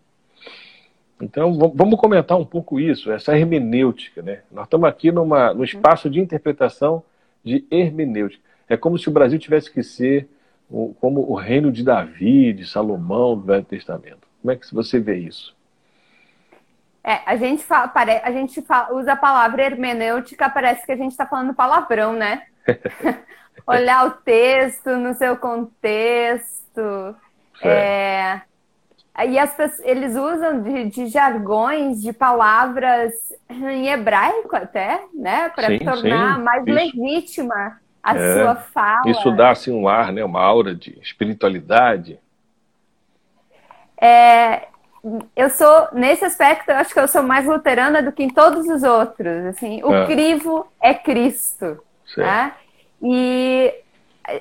[1.20, 4.22] Então, vamos comentar um pouco isso, essa hermenêutica.
[4.22, 4.40] Né?
[4.50, 7.02] Nós estamos aqui numa, no espaço de interpretação
[7.44, 8.42] de hermenêutica.
[8.68, 10.28] É como se o Brasil tivesse que ser
[10.70, 14.28] o, como o reino de Davi, de Salomão, do Velho Testamento.
[14.40, 15.56] Como é que você vê isso?
[17.02, 17.90] É, a gente, fala,
[18.22, 22.42] a gente fala, usa a palavra hermenêutica, parece que a gente está falando palavrão, né?
[23.66, 27.16] Olhar o texto no seu contexto.
[27.62, 28.40] É,
[29.26, 33.12] e as pessoas, eles usam de, de, jargões, de palavras
[33.50, 35.48] em hebraico até, né?
[35.48, 36.74] Para tornar sim, mais isso.
[36.74, 39.10] legítima a é, sua fala.
[39.10, 40.24] Isso dá assim um ar, né?
[40.24, 42.18] Uma aura de espiritualidade.
[44.00, 44.68] É,
[45.34, 48.66] eu sou, nesse aspecto, eu acho que eu sou mais luterana do que em todos
[48.68, 49.46] os outros.
[49.46, 50.06] Assim, o é.
[50.06, 51.82] crivo é Cristo.
[52.16, 52.52] Né?
[53.02, 53.74] E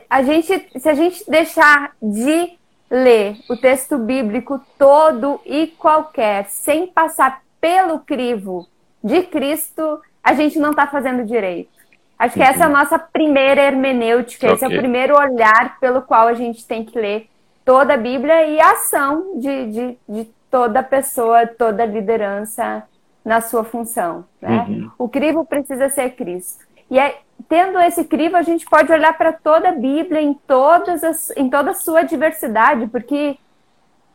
[0.10, 2.58] a gente, se a gente deixar de
[2.90, 8.68] ler o texto bíblico todo e qualquer, sem passar pelo crivo
[9.04, 11.78] de Cristo, a gente não está fazendo direito.
[12.18, 14.56] Acho que essa é a nossa primeira hermenêutica, okay.
[14.56, 17.30] esse é o primeiro olhar pelo qual a gente tem que ler
[17.64, 22.84] toda a Bíblia e a ação de, de, de toda pessoa, toda liderança
[23.24, 24.26] na sua função.
[24.42, 24.66] Né?
[24.68, 24.92] Uhum.
[24.98, 26.66] O crivo precisa ser Cristo.
[26.90, 31.04] E é, tendo esse crivo, a gente pode olhar para toda a Bíblia em, todas
[31.04, 33.38] as, em toda a sua diversidade, porque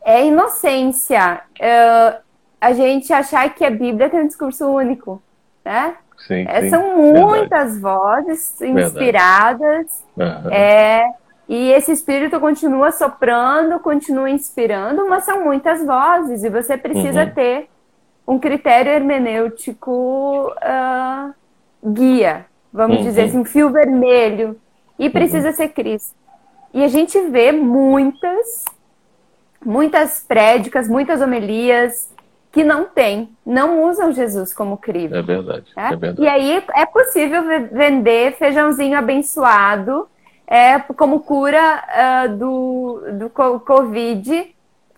[0.04, 2.20] é inocência uh,
[2.60, 5.22] a gente achar que a Bíblia tem um discurso único,
[5.64, 5.96] né?
[6.26, 6.70] Sim, é, sim.
[6.70, 7.80] São muitas Verdade.
[7.80, 10.50] vozes inspiradas, uhum.
[10.50, 11.04] é,
[11.48, 17.30] e esse espírito continua soprando, continua inspirando, mas são muitas vozes, e você precisa uhum.
[17.30, 17.68] ter
[18.26, 21.34] um critério hermenêutico uh,
[21.84, 23.04] guia, vamos uhum.
[23.04, 24.58] dizer assim, um fio vermelho,
[24.98, 25.54] e precisa uhum.
[25.54, 26.14] ser Cristo.
[26.72, 28.64] E a gente vê muitas,
[29.64, 32.10] muitas prédicas, muitas homilias
[32.50, 35.14] que não tem, não usam Jesus como crivo.
[35.14, 35.90] É verdade, né?
[35.92, 36.22] é verdade.
[36.22, 40.06] E aí é possível vender feijãozinho abençoado
[40.46, 44.54] é, como cura uh, do, do Covid.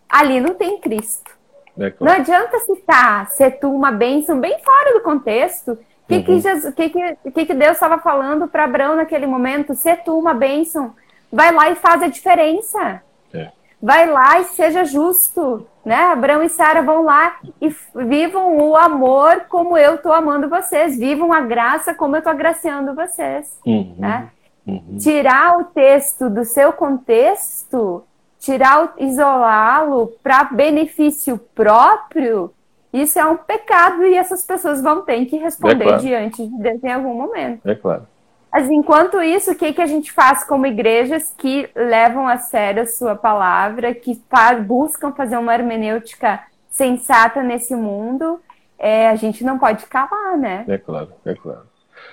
[0.09, 1.31] Ali não tem Cristo.
[1.79, 1.97] É claro.
[2.01, 5.79] Não adianta citar, ser tu uma bênção bem fora do contexto
[6.23, 6.37] que, uhum.
[6.37, 6.91] que, Jesus, que,
[7.33, 9.75] que, que Deus estava falando para Abraão naquele momento?
[9.75, 10.95] Ser tu uma bênção.
[11.33, 13.03] Vai lá e faz a diferença.
[13.33, 13.51] É.
[13.81, 15.67] Vai lá e seja justo.
[15.85, 15.97] Né?
[15.97, 17.75] Abraão e Sara vão lá e
[18.07, 20.99] vivam o amor como eu estou amando vocês.
[20.99, 23.59] Vivam a graça como eu estou agraciando vocês.
[23.67, 23.95] Uhum.
[23.99, 24.29] Né?
[24.67, 24.97] Uhum.
[24.99, 28.03] Tirar o texto do seu contexto,
[28.39, 32.51] tirar, isolá-lo para benefício próprio,
[32.95, 36.03] isso é um pecado e essas pessoas vão ter que responder é claro.
[36.03, 37.69] diante de Deus em algum momento.
[37.69, 38.07] É claro.
[38.53, 42.85] Mas enquanto isso, o que, que a gente faz como igrejas que levam a sério
[42.85, 44.17] a sua palavra, que
[44.65, 46.41] buscam fazer uma hermenêutica
[46.71, 48.41] sensata nesse mundo,
[48.79, 50.65] é, a gente não pode calar, né?
[50.69, 51.63] É claro, é claro.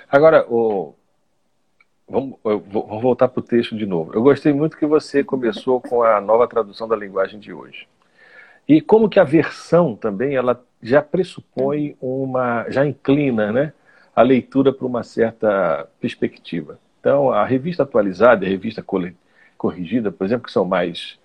[0.10, 0.96] Agora, o...
[2.10, 4.12] vamos, vamos voltar para o texto de novo.
[4.16, 7.88] Eu gostei muito que você começou com a nova tradução da linguagem de hoje.
[8.68, 13.74] E como que a versão também ela já pressupõe uma, já inclina né,
[14.16, 16.80] a leitura para uma certa perspectiva.
[17.00, 18.84] Então, a revista atualizada, a revista
[19.58, 21.20] corrigida, por exemplo, que são mais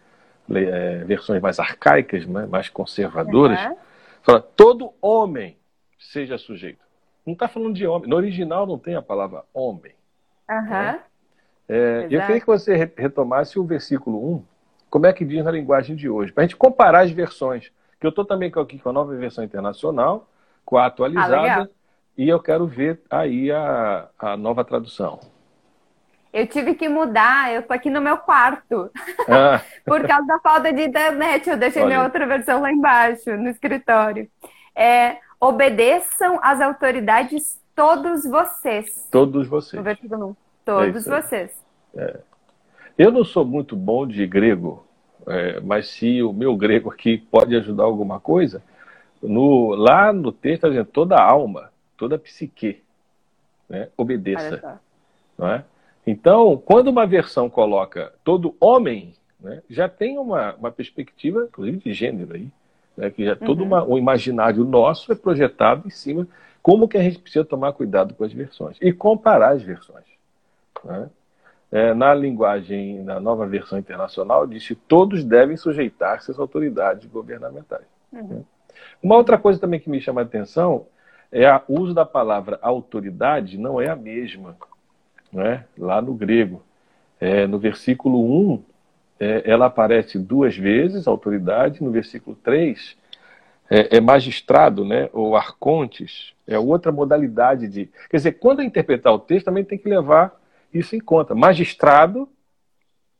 [0.50, 3.76] é, versões mais arcaicas, né, mais conservadoras, uhum.
[4.22, 5.56] fala todo homem
[5.98, 6.84] seja sujeito.
[7.24, 8.08] Não está falando de homem.
[8.08, 9.92] No original não tem a palavra homem.
[10.48, 10.64] Uhum.
[10.64, 11.00] Né?
[11.68, 14.44] É, eu queria que você retomasse o versículo 1,
[14.96, 17.70] como é que diz na linguagem de hoje, para a gente comparar as versões.
[18.00, 20.26] Que eu estou também aqui com a nova versão internacional,
[20.64, 21.68] com a atualizada, ah,
[22.16, 25.20] e eu quero ver aí a, a nova tradução.
[26.32, 28.90] Eu tive que mudar, eu tô aqui no meu quarto.
[29.28, 29.60] Ah.
[29.84, 31.88] Por causa da falta de internet, eu deixei Olha.
[31.88, 34.26] minha outra versão lá embaixo, no escritório.
[34.74, 39.06] É, obedeçam às autoridades todos vocês.
[39.10, 39.82] Todos vocês.
[40.64, 41.64] Todos é vocês.
[41.94, 42.18] É.
[42.96, 44.85] Eu não sou muito bom de grego,
[45.26, 48.62] é, mas se o meu grego aqui pode ajudar alguma coisa,
[49.22, 52.82] no, lá no texto está dizendo toda alma, toda psique,
[53.68, 54.80] né, obedeça.
[55.36, 55.64] Não é?
[56.06, 61.92] Então, quando uma versão coloca todo homem, né, já tem uma, uma perspectiva, inclusive de
[61.92, 62.48] gênero aí,
[62.96, 63.38] né, que já uhum.
[63.38, 66.26] todo uma, um imaginário nosso é projetado em cima
[66.62, 70.04] como que a gente precisa tomar cuidado com as versões e comparar as versões.
[70.84, 71.08] Né?
[71.76, 77.84] É, na linguagem, na nova versão internacional, diz que todos devem sujeitar-se às autoridades governamentais.
[78.10, 78.28] Uhum.
[78.28, 78.42] Né?
[79.02, 80.86] Uma outra coisa também que me chama a atenção
[81.30, 84.56] é o uso da palavra autoridade não é a mesma
[85.30, 85.66] né?
[85.76, 86.62] lá no grego.
[87.20, 88.24] É, no versículo
[88.54, 88.62] 1,
[89.20, 92.96] é, ela aparece duas vezes, autoridade, no versículo 3,
[93.68, 95.10] é, é, magistrado, né?
[95.12, 97.90] ou arcontes, é outra modalidade de.
[98.08, 100.40] Quer dizer, quando interpretar o texto, também tem que levar
[100.72, 101.34] isso em conta.
[101.34, 102.28] Magistrado,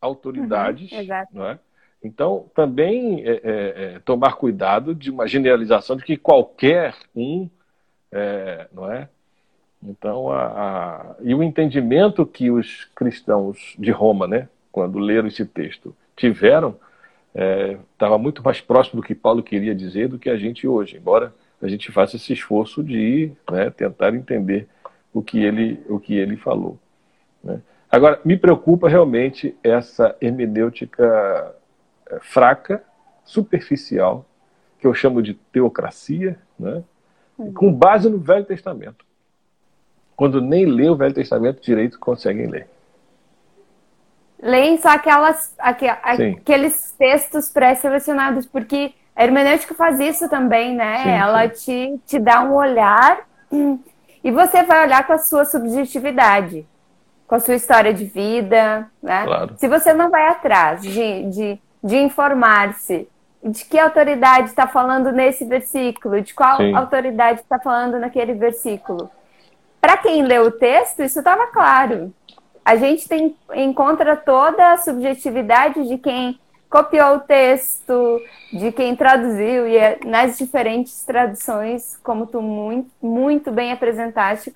[0.01, 1.59] autoridades, uhum, não é?
[2.03, 7.49] Então, também é, é, é, tomar cuidado de uma generalização de que qualquer um,
[8.13, 9.09] é, não é,
[9.83, 15.45] então, a, a, e o entendimento que os cristãos de Roma, né, quando leram esse
[15.45, 16.77] texto, tiveram,
[17.93, 20.97] estava é, muito mais próximo do que Paulo queria dizer do que a gente hoje,
[20.97, 24.69] embora a gente faça esse esforço de né, tentar entender
[25.13, 26.79] o que ele, o que ele falou.
[27.47, 27.61] Né.
[27.91, 31.55] Agora, me preocupa realmente essa hermenêutica
[32.11, 32.83] é, fraca,
[33.25, 34.27] superficial,
[34.79, 36.83] que eu chamo de teocracia, né,
[37.55, 39.07] com base no Velho Testamento
[40.17, 42.67] quando nem lê o Velho Testamento direito, conseguem ler.
[44.41, 51.03] Leem só aquelas, aqu, aqueles textos pré-selecionados, porque a hermenêutica faz isso também, né?
[51.03, 51.99] Sim, Ela sim.
[51.99, 53.27] Te, te dá um olhar
[54.25, 56.67] e você vai olhar com a sua subjetividade,
[57.27, 59.25] com a sua história de vida, né?
[59.25, 59.55] Claro.
[59.57, 63.09] Se você não vai atrás de, de, de informar-se
[63.43, 66.75] de que autoridade está falando nesse versículo, de qual sim.
[66.75, 69.11] autoridade está falando naquele versículo,
[69.81, 72.13] para quem lê o texto, isso estava claro.
[72.65, 78.21] A gente tem, encontra toda a subjetividade de quem copiou o texto,
[78.53, 84.51] de quem traduziu, e é nas diferentes traduções, como tu muito, muito bem apresentaste,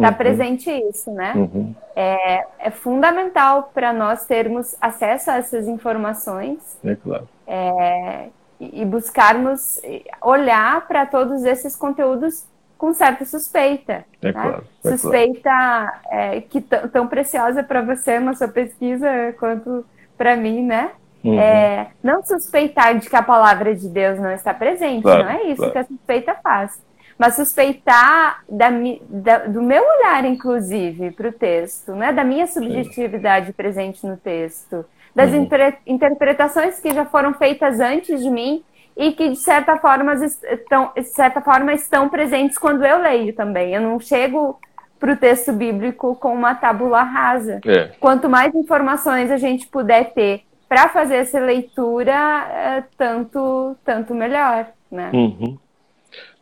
[0.00, 0.14] está uhum.
[0.14, 1.32] presente isso, né?
[1.34, 1.74] Uhum.
[1.94, 6.58] É, é fundamental para nós termos acesso a essas informações.
[6.84, 7.28] É claro.
[7.46, 8.26] É,
[8.60, 9.80] e buscarmos
[10.20, 12.44] olhar para todos esses conteúdos
[12.76, 14.04] com certa suspeita.
[14.22, 14.32] É né?
[14.32, 15.92] claro, é suspeita claro.
[16.10, 19.84] É, que tão preciosa para você na sua pesquisa quanto
[20.16, 20.90] para mim, né?
[21.22, 21.38] Uhum.
[21.38, 25.44] É, não suspeitar de que a palavra de Deus não está presente, claro, não é
[25.44, 25.72] isso claro.
[25.72, 26.80] que a suspeita faz.
[27.20, 28.70] Mas suspeitar da,
[29.10, 32.14] da, do meu olhar, inclusive, para o texto, né?
[32.14, 35.46] da minha subjetividade presente no texto, das uhum.
[35.86, 38.64] interpretações que já foram feitas antes de mim
[38.96, 43.74] e que de certa forma estão, de certa forma estão presentes quando eu leio também.
[43.74, 44.58] Eu não chego
[44.98, 47.60] para o texto bíblico com uma tábula rasa.
[47.66, 47.90] É.
[48.00, 52.14] Quanto mais informações a gente puder ter para fazer essa leitura,
[52.50, 55.10] é, tanto tanto melhor, né?
[55.12, 55.58] Uhum.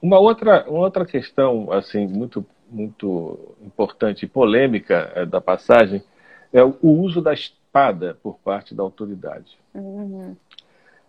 [0.00, 6.02] Uma outra uma outra questão assim muito muito importante e polêmica é, da passagem
[6.52, 9.58] é o uso da espada por parte da autoridade.
[9.74, 10.36] Uhum.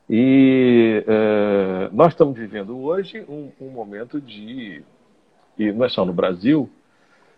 [0.09, 4.81] E é, nós estamos vivendo hoje um, um, momento de,
[5.57, 6.69] e não é só no Brasil,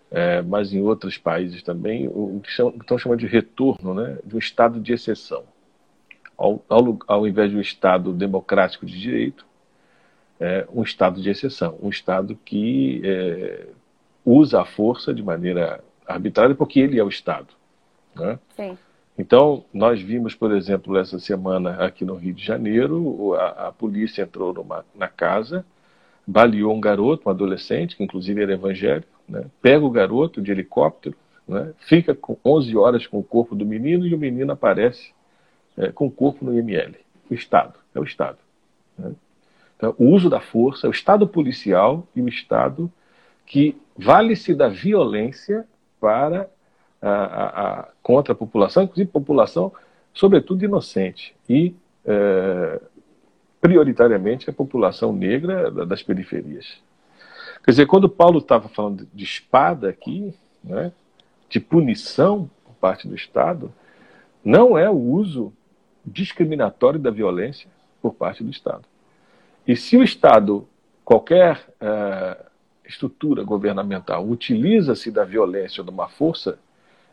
[0.10, 4.40] é, mas em outros países também, o que estão chamando de retorno né, de um
[4.40, 5.44] estado de exceção.
[6.38, 9.46] Ao, ao, ao invés de um estado democrático de direito,
[10.42, 13.68] é um estado de exceção, um estado que é,
[14.26, 17.50] usa a força de maneira arbitrária porque ele é o Estado.
[18.16, 18.40] Né?
[18.56, 18.78] Sim.
[19.18, 24.24] Então, nós vimos, por exemplo, essa semana aqui no Rio de Janeiro, a, a polícia
[24.24, 25.64] entrou numa, na casa,
[26.26, 29.46] baleou um garoto, um adolescente, que inclusive era evangélico, né?
[29.62, 31.16] pega o garoto de helicóptero,
[31.48, 31.72] né?
[31.82, 35.14] fica com 11 horas com o corpo do menino e o menino aparece
[35.78, 36.96] é, com o corpo no IML.
[37.30, 38.40] O Estado, é o Estado.
[38.98, 39.12] Né?
[39.82, 42.92] Então, o uso da força, o Estado policial e o Estado
[43.48, 45.66] que vale-se da violência
[46.00, 46.48] para
[47.02, 49.74] a, a, a, contra a população, inclusive população,
[50.14, 51.74] sobretudo inocente, e
[52.06, 52.80] é,
[53.60, 56.80] prioritariamente a população negra das periferias.
[57.64, 60.32] Quer dizer, quando Paulo estava falando de espada aqui,
[60.64, 60.92] né,
[61.50, 63.74] de punição por parte do Estado,
[64.46, 65.52] não é o uso
[66.06, 67.68] discriminatório da violência
[68.00, 68.91] por parte do Estado.
[69.68, 70.68] E se o Estado,
[71.04, 72.46] qualquer uh,
[72.86, 76.58] estrutura governamental, utiliza-se da violência ou de uma força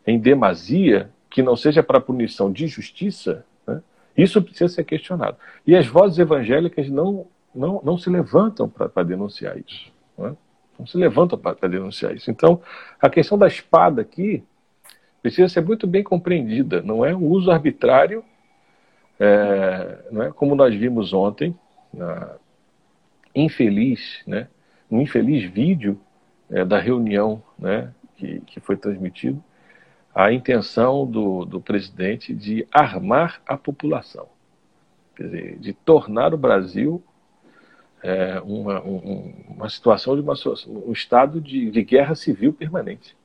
[0.06, 3.82] em demasia, que não seja para punição de justiça, né,
[4.16, 5.36] isso precisa ser questionado.
[5.66, 9.92] E as vozes evangélicas não, não, não se levantam para denunciar isso.
[10.16, 10.34] Né?
[10.78, 12.30] Não se levantam para denunciar isso.
[12.30, 12.62] Então,
[13.00, 14.42] a questão da espada aqui
[15.20, 16.80] precisa ser muito bem compreendida.
[16.80, 18.24] Não é um uso arbitrário,
[19.20, 21.54] é, não é como nós vimos ontem,
[21.92, 22.36] na
[23.34, 24.48] infeliz, né,
[24.90, 26.00] um infeliz vídeo
[26.50, 29.42] é, da reunião né, que, que foi transmitido,
[30.14, 34.26] a intenção do, do presidente de armar a população,
[35.14, 37.02] quer dizer, de tornar o Brasil
[38.02, 40.34] é, uma, um, uma situação de uma,
[40.66, 43.16] um estado de, de guerra civil permanente.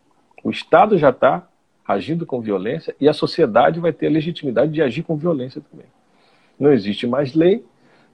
[0.43, 1.47] O Estado já está
[1.87, 5.85] agindo com violência e a sociedade vai ter a legitimidade de agir com violência também.
[6.59, 7.63] Não existe mais lei,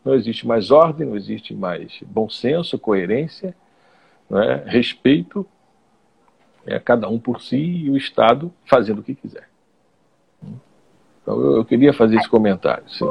[0.03, 3.55] não existe mais ordem, não existe mais bom senso, coerência,
[4.29, 5.45] né, respeito,
[6.65, 9.47] é, cada um por si e o Estado fazendo o que quiser.
[11.21, 12.83] Então eu, eu queria fazer esse comentário.
[12.89, 13.05] Sim.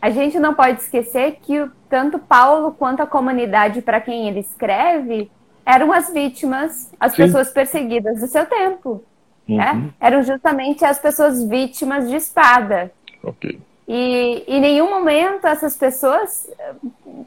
[0.00, 5.30] A gente não pode esquecer que tanto Paulo quanto a comunidade para quem ele escreve
[5.66, 7.24] eram as vítimas, as Sim.
[7.24, 9.02] pessoas perseguidas do seu tempo.
[9.46, 9.72] Né?
[9.72, 9.80] Uhum.
[9.80, 9.90] Né?
[10.00, 12.92] Eram justamente as pessoas vítimas de espada.
[13.22, 13.60] Ok.
[13.88, 16.74] E em nenhum momento essas pessoas eh,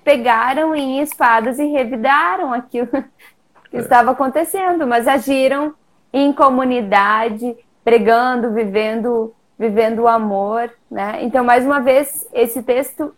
[0.04, 2.88] pegaram em espadas e revidaram aquilo
[3.72, 3.80] que é.
[3.80, 5.74] estava acontecendo, mas agiram
[6.14, 11.24] em comunidade, pregando, vivendo, vivendo o amor, né?
[11.24, 13.12] Então, mais uma vez, esse texto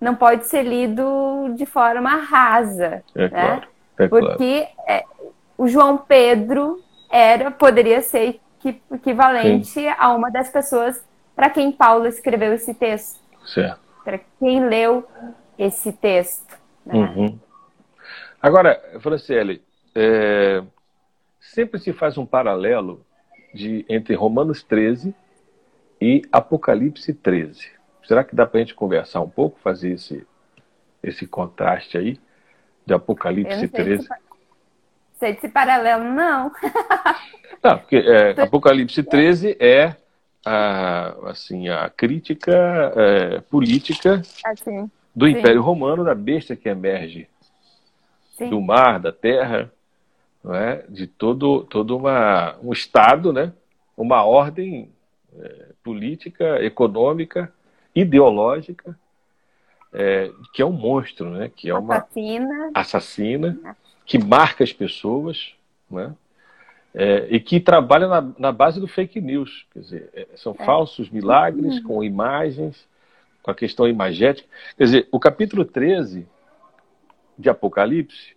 [0.00, 3.28] não pode ser lido de forma rasa, é né?
[3.28, 3.68] Claro,
[3.98, 4.88] é Porque claro.
[4.88, 5.04] é,
[5.58, 8.40] o João Pedro era, poderia ser
[8.90, 9.88] equivalente Sim.
[9.98, 11.02] a uma das pessoas
[11.36, 13.20] para quem Paulo escreveu esse texto.
[14.02, 15.06] Para quem leu
[15.58, 16.58] esse texto.
[16.84, 16.94] Né?
[16.94, 17.38] Uhum.
[18.40, 19.62] Agora, Franciele,
[19.94, 20.62] é,
[21.38, 23.04] sempre se faz um paralelo
[23.52, 25.14] de, entre Romanos 13
[26.00, 27.70] e Apocalipse 13.
[28.04, 30.26] Será que dá para a gente conversar um pouco, fazer esse,
[31.02, 32.20] esse contraste aí
[32.86, 34.04] de Apocalipse 13?
[34.04, 34.08] Se,
[35.14, 36.52] sei desse paralelo, não.
[37.62, 39.96] não, porque é, Apocalipse 13 é
[40.46, 42.52] a, assim, a crítica
[42.94, 47.28] é, política assim, do Império Romano, da besta que emerge
[48.38, 48.48] sim.
[48.48, 49.72] do mar, da terra,
[50.44, 50.84] não é?
[50.88, 53.52] de todo, todo uma, um Estado, né?
[53.96, 54.88] uma ordem
[55.36, 57.52] é, política, econômica,
[57.92, 58.96] ideológica,
[59.92, 61.50] é, que é um monstro, né?
[61.54, 65.54] que é uma assassina, assassina que marca as pessoas,
[65.90, 66.14] né?
[66.98, 69.66] É, e que trabalha na, na, base do fake news.
[69.70, 70.64] Quer dizer, é, são é.
[70.64, 71.82] falsos milagres uhum.
[71.82, 72.88] com imagens,
[73.42, 74.48] com a questão imagética.
[74.78, 76.26] Quer dizer, o capítulo 13
[77.38, 78.34] de Apocalipse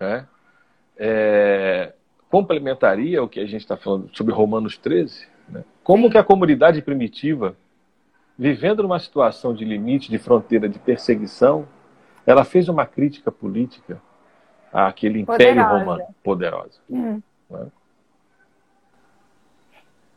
[0.00, 0.24] né,
[0.96, 1.92] é,
[2.30, 5.26] complementaria o que a gente está falando sobre Romanos 13.
[5.48, 5.64] Né?
[5.82, 7.56] Como que a comunidade primitiva,
[8.38, 11.66] vivendo numa situação de limite, de fronteira, de perseguição,
[12.24, 14.00] ela fez uma crítica política
[14.72, 15.78] àquele império poderosa.
[15.78, 16.80] romano poderosa.
[16.88, 17.20] Hum.
[17.58, 17.66] Né?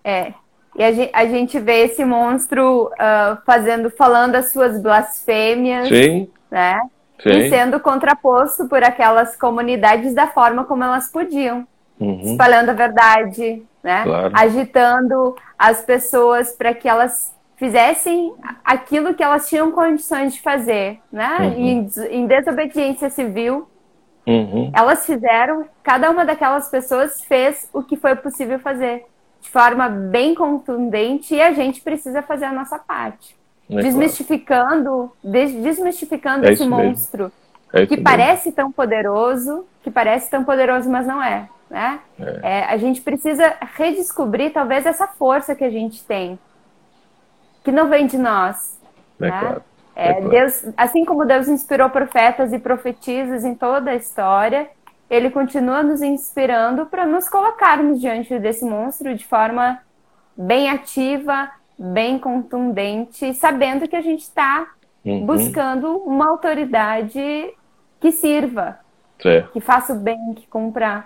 [0.04, 0.34] É.
[0.76, 6.30] E a gente, a gente vê esse monstro uh, fazendo, falando as suas blasfêmias, Sim.
[6.52, 6.80] né?
[7.22, 7.30] Sim.
[7.30, 11.68] E sendo contraposto por aquelas comunidades da forma como elas podiam,
[12.00, 12.22] uhum.
[12.22, 14.04] espalhando a verdade, né?
[14.04, 14.34] Claro.
[14.36, 21.38] Agitando as pessoas para que elas fizessem aquilo que elas tinham condições de fazer, né?
[21.40, 21.54] Uhum.
[21.56, 23.68] Em, em desobediência civil,
[24.28, 24.70] Uhum.
[24.76, 29.06] Elas fizeram, cada uma daquelas pessoas fez o que foi possível fazer
[29.40, 33.38] de forma bem contundente e a gente precisa fazer a nossa parte.
[33.70, 35.48] É desmistificando, claro.
[35.62, 37.32] desmistificando é esse monstro
[37.74, 41.50] é que parece tão poderoso, que parece tão poderoso, mas não é.
[41.70, 42.00] Né?
[42.20, 42.60] É.
[42.60, 42.64] é.
[42.66, 46.40] a gente precisa redescobrir talvez essa força que a gente tem,
[47.64, 48.80] que não vem de nós.
[49.20, 49.40] É né?
[49.40, 49.64] claro.
[49.98, 54.70] É, é Deus, assim como Deus inspirou profetas e profetizas em toda a história,
[55.10, 59.80] ele continua nos inspirando para nos colocarmos diante desse monstro de forma
[60.38, 64.68] bem ativa, bem contundente, sabendo que a gente está
[65.04, 65.26] uhum.
[65.26, 67.54] buscando uma autoridade
[68.00, 68.78] que sirva,
[69.52, 71.06] que faça o bem, que cumpra,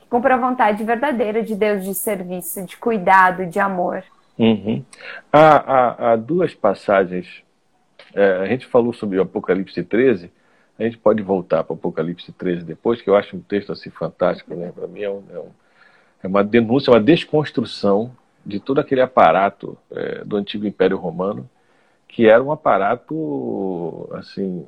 [0.00, 4.02] que cumpra a vontade verdadeira de Deus de serviço, de cuidado, de amor.
[4.36, 4.84] Uhum.
[5.32, 7.46] Há, há, há, duas passagens.
[8.14, 10.30] É, a gente falou sobre o Apocalipse 13.
[10.78, 13.90] A gente pode voltar para o Apocalipse 13 depois, que eu acho um texto assim
[13.90, 14.54] fantástico.
[14.54, 14.72] Né?
[14.72, 15.50] Para mim é, um, é, um,
[16.22, 18.12] é, uma denúncia, uma desconstrução
[18.46, 21.48] de todo aquele aparato é, do antigo Império Romano,
[22.06, 24.64] que era um aparato assim,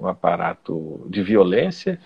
[0.00, 1.98] um aparato de violência,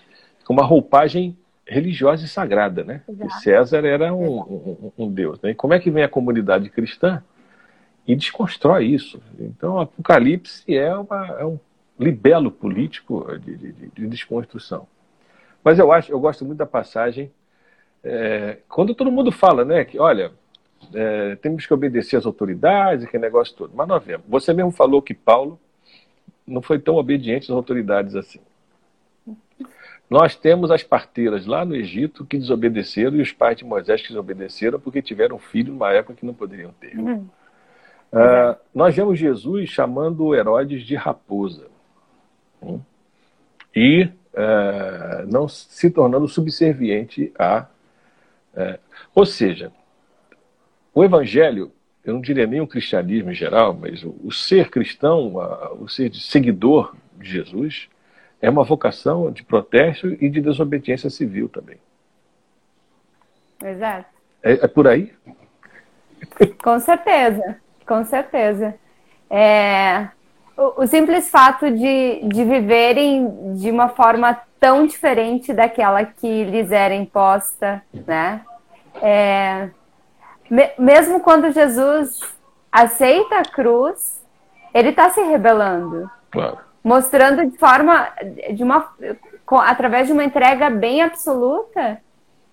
[0.45, 1.37] com uma roupagem
[1.67, 3.03] religiosa e sagrada, né?
[3.07, 5.39] E César era um, um, um, deus.
[5.43, 5.51] Né?
[5.51, 7.23] E como é que vem a comunidade cristã
[8.09, 9.21] e desconstrói isso?
[9.39, 11.61] Então, o Apocalipse é, uma, é um
[12.01, 14.89] libelo político de, de, de, desconstrução.
[15.63, 17.31] Mas eu acho, eu gosto muito da passagem
[18.03, 20.33] é, quando todo mundo fala, né, que olha,
[20.95, 23.73] é, temos que obedecer às autoridades, aquele negócio todo.
[23.75, 24.25] Mas nós vemos.
[24.27, 25.61] Você mesmo falou que Paulo
[26.47, 28.41] não foi tão obediente às autoridades assim.
[30.09, 34.09] Nós temos as parteiras lá no Egito que desobedeceram e os pais de Moisés que
[34.09, 36.97] desobedeceram porque tiveram filho numa época que não poderiam ter.
[36.97, 37.29] Uhum.
[38.13, 41.67] Uh, nós vemos Jesus chamando Herodes de raposa
[42.63, 42.85] hein?
[43.77, 47.67] e uh, não se tornando subserviente a.
[48.55, 48.79] Uh,
[49.15, 49.71] ou seja,
[50.95, 51.71] o Evangelho,
[52.03, 55.35] eu não diria nem o cristianismo em geral, mas o, o ser cristão,
[55.79, 57.89] o ser seguidor de Jesus,
[58.41, 61.77] é uma vocação de protesto e de desobediência civil também.
[63.63, 64.09] Exato.
[64.43, 65.13] É, é por aí?
[66.63, 68.77] Com certeza, com certeza.
[69.29, 70.09] É,
[70.57, 76.71] o, o, simples fato de, de viverem de uma forma tão diferente daquela que lhes
[76.71, 78.43] era imposta, né?
[79.03, 79.71] É,
[80.51, 82.21] me, mesmo quando Jesus
[82.71, 84.23] aceita a cruz,
[84.73, 86.11] ele está se rebelando.
[86.31, 88.09] Claro mostrando de forma
[88.55, 88.91] de uma
[89.63, 92.01] através de uma entrega bem absoluta,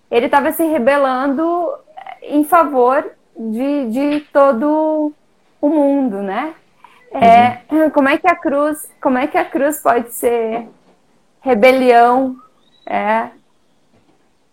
[0.10, 1.74] ele estava se rebelando
[2.22, 5.14] em favor de, de todo
[5.66, 6.53] o mundo, né?
[7.11, 7.89] É, uhum.
[7.89, 10.68] como é que a cruz, como é que a cruz pode ser
[11.41, 12.36] rebelião,
[12.86, 13.30] é,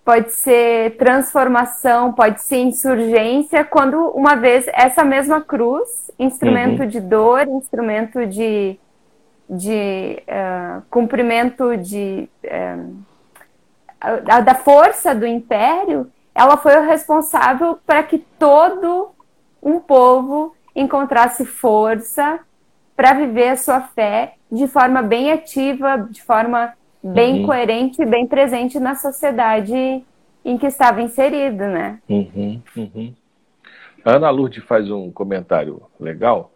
[0.04, 6.88] pode ser transformação, pode ser insurgência, quando uma vez essa mesma cruz, instrumento uhum.
[6.88, 8.78] de dor, instrumento de
[9.52, 13.04] de uh, cumprimento de, uh,
[14.24, 19.10] da força do império, ela foi o responsável para que todo
[19.62, 22.40] um povo encontrasse força
[22.96, 27.46] para viver a sua fé de forma bem ativa, de forma bem uhum.
[27.46, 30.04] coerente e bem presente na sociedade
[30.44, 31.98] em que estava inserido, né?
[32.08, 33.14] Uhum, uhum.
[34.04, 36.52] A Ana Lourdes faz um comentário legal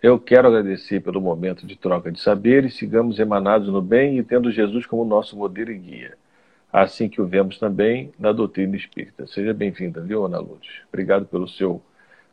[0.00, 4.52] eu quero agradecer pelo momento de troca de saberes, sigamos emanados no bem e tendo
[4.52, 6.16] Jesus como nosso modelo e guia.
[6.72, 9.26] Assim que o vemos também na doutrina espírita.
[9.26, 10.70] Seja bem-vinda, viu, Ana Lourdes?
[10.88, 11.82] Obrigado pelo seu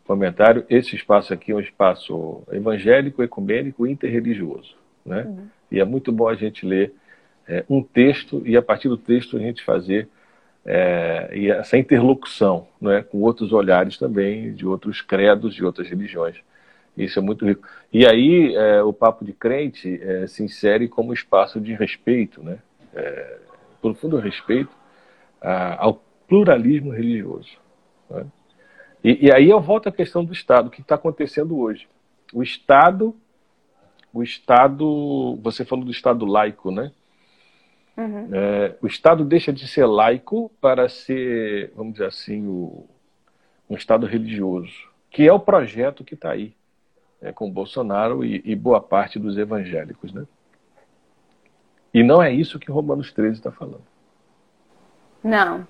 [0.06, 0.66] comentário.
[0.70, 4.76] Esse espaço aqui é um espaço evangélico, ecumênico e interreligioso.
[5.06, 5.24] Né?
[5.24, 5.48] Uhum.
[5.72, 6.94] E é muito bom a gente ler
[7.48, 10.08] é, um texto e, a partir do texto, a gente fazer
[10.66, 15.88] é, e essa interlocução não é, com outros olhares também, de outros credos, de outras
[15.88, 16.38] religiões.
[16.98, 17.68] Isso é muito rico.
[17.94, 22.58] E aí é, o papo de crente é, se insere como espaço de respeito, né?
[22.96, 23.38] É,
[23.82, 24.72] profundo respeito
[25.40, 27.52] a, ao pluralismo religioso.
[28.10, 28.26] Né?
[29.06, 31.88] E, e, aí eu volto à questão do Estado, o que está acontecendo hoje.
[32.34, 33.16] O Estado,
[34.12, 36.92] o Estado, você falou do Estado laico, né?
[37.96, 38.30] Uhum.
[38.34, 42.88] É, o Estado deixa de ser laico para ser, vamos dizer assim, o,
[43.70, 44.74] um Estado religioso,
[45.12, 46.56] que é o projeto que está aí
[47.22, 50.12] é, com Bolsonaro e, e, boa parte dos evangélicos.
[50.12, 50.26] Né?
[51.94, 53.86] E não é isso que Romanos 13 está falando.
[55.24, 55.68] Não.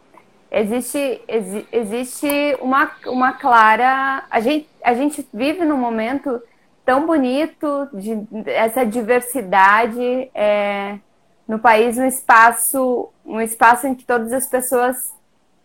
[0.52, 4.24] Existe, exi, existe uma, uma clara.
[4.30, 6.42] A gente, a gente vive num momento
[6.86, 11.00] tão bonito, de, essa diversidade é,
[11.48, 15.14] no país, um espaço, um espaço em que todas as pessoas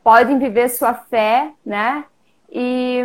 [0.03, 2.05] podem viver sua fé, né?
[2.51, 3.05] E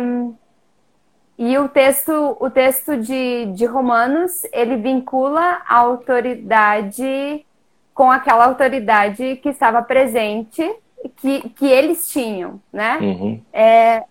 [1.38, 7.44] e o texto, o texto de, de Romanos, ele vincula a autoridade
[7.92, 10.62] com aquela autoridade que estava presente,
[11.08, 12.98] que, que eles tinham, né?
[13.00, 13.40] Uhum.
[13.52, 14.04] É,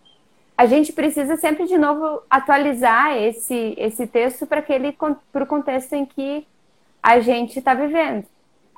[0.58, 4.96] a gente precisa sempre de novo atualizar esse, esse texto para aquele
[5.32, 6.48] para o contexto em que
[7.04, 8.26] a gente está vivendo.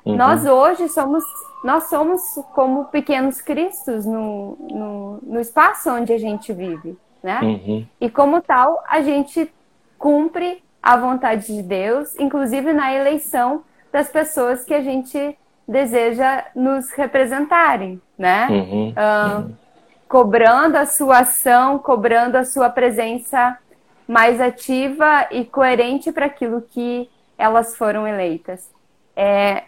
[0.04, 0.16] Uhum.
[0.16, 1.24] Nós hoje somos
[1.62, 2.22] nós somos
[2.54, 6.96] como pequenos cristos no, no, no espaço onde a gente vive.
[7.22, 7.40] né?
[7.42, 7.86] Uhum.
[8.00, 9.52] E como tal, a gente
[9.98, 16.90] cumpre a vontade de Deus, inclusive na eleição das pessoas que a gente deseja nos
[16.92, 18.48] representarem, né?
[18.50, 18.88] Uhum.
[18.90, 19.54] Uh,
[20.08, 23.56] cobrando a sua ação, cobrando a sua presença
[24.06, 28.70] mais ativa e coerente para aquilo que elas foram eleitas.
[29.14, 29.64] É,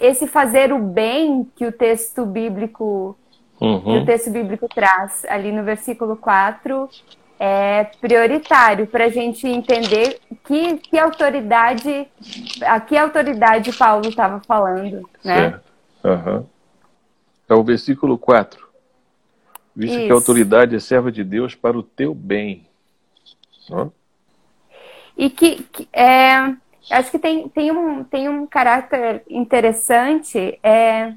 [0.00, 3.16] esse fazer o bem que o texto bíblico
[3.60, 4.02] uhum.
[4.02, 6.88] o texto bíblico traz ali no versículo 4
[7.38, 12.06] é prioritário para a gente entender que, que autoridade
[12.64, 15.60] a que autoridade Paulo estava falando, né?
[16.04, 16.46] Uhum.
[17.52, 18.66] É o versículo 4.
[19.76, 20.06] Visto Isso.
[20.06, 22.66] que a autoridade é serva de Deus para o teu bem.
[25.16, 26.54] E que, que é,
[26.90, 31.12] acho que tem, tem, um, tem um caráter interessante é,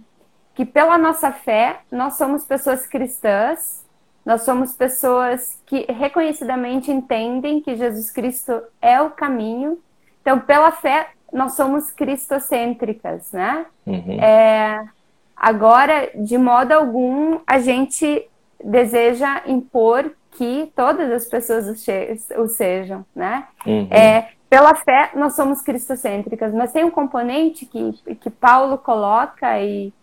[0.54, 3.86] que pela nossa fé nós somos pessoas cristãs,
[4.26, 9.80] nós somos pessoas que reconhecidamente entendem que Jesus Cristo é o caminho.
[10.22, 13.66] Então, pela fé, nós somos cristocêntricas, né?
[13.86, 14.20] Uhum.
[14.20, 14.86] É,
[15.36, 18.28] agora, de modo algum, a gente
[18.64, 21.86] deseja impor que todas as pessoas
[22.38, 23.48] o, sejam, né?
[23.66, 23.88] Uhum.
[23.90, 29.94] É, pela fé, nós somos cristocêntricas, mas tem um componente que, que Paulo coloca e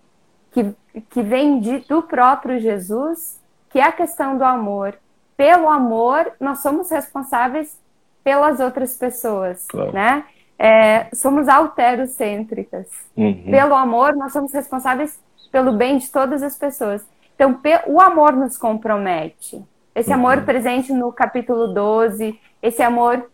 [0.50, 0.74] que,
[1.10, 4.94] que vem de, do próprio Jesus, que é a questão do amor.
[5.36, 7.78] Pelo amor, nós somos responsáveis
[8.22, 9.92] pelas outras pessoas, claro.
[9.92, 10.24] né?
[10.64, 12.86] É, somos alterocêntricas.
[13.16, 13.50] Uhum.
[13.50, 15.18] Pelo amor, nós somos responsáveis
[15.50, 17.04] pelo bem de todas as pessoas.
[17.34, 17.58] Então,
[17.88, 19.60] o amor nos compromete.
[19.92, 20.14] Esse uhum.
[20.14, 23.28] amor presente no capítulo 12, esse amor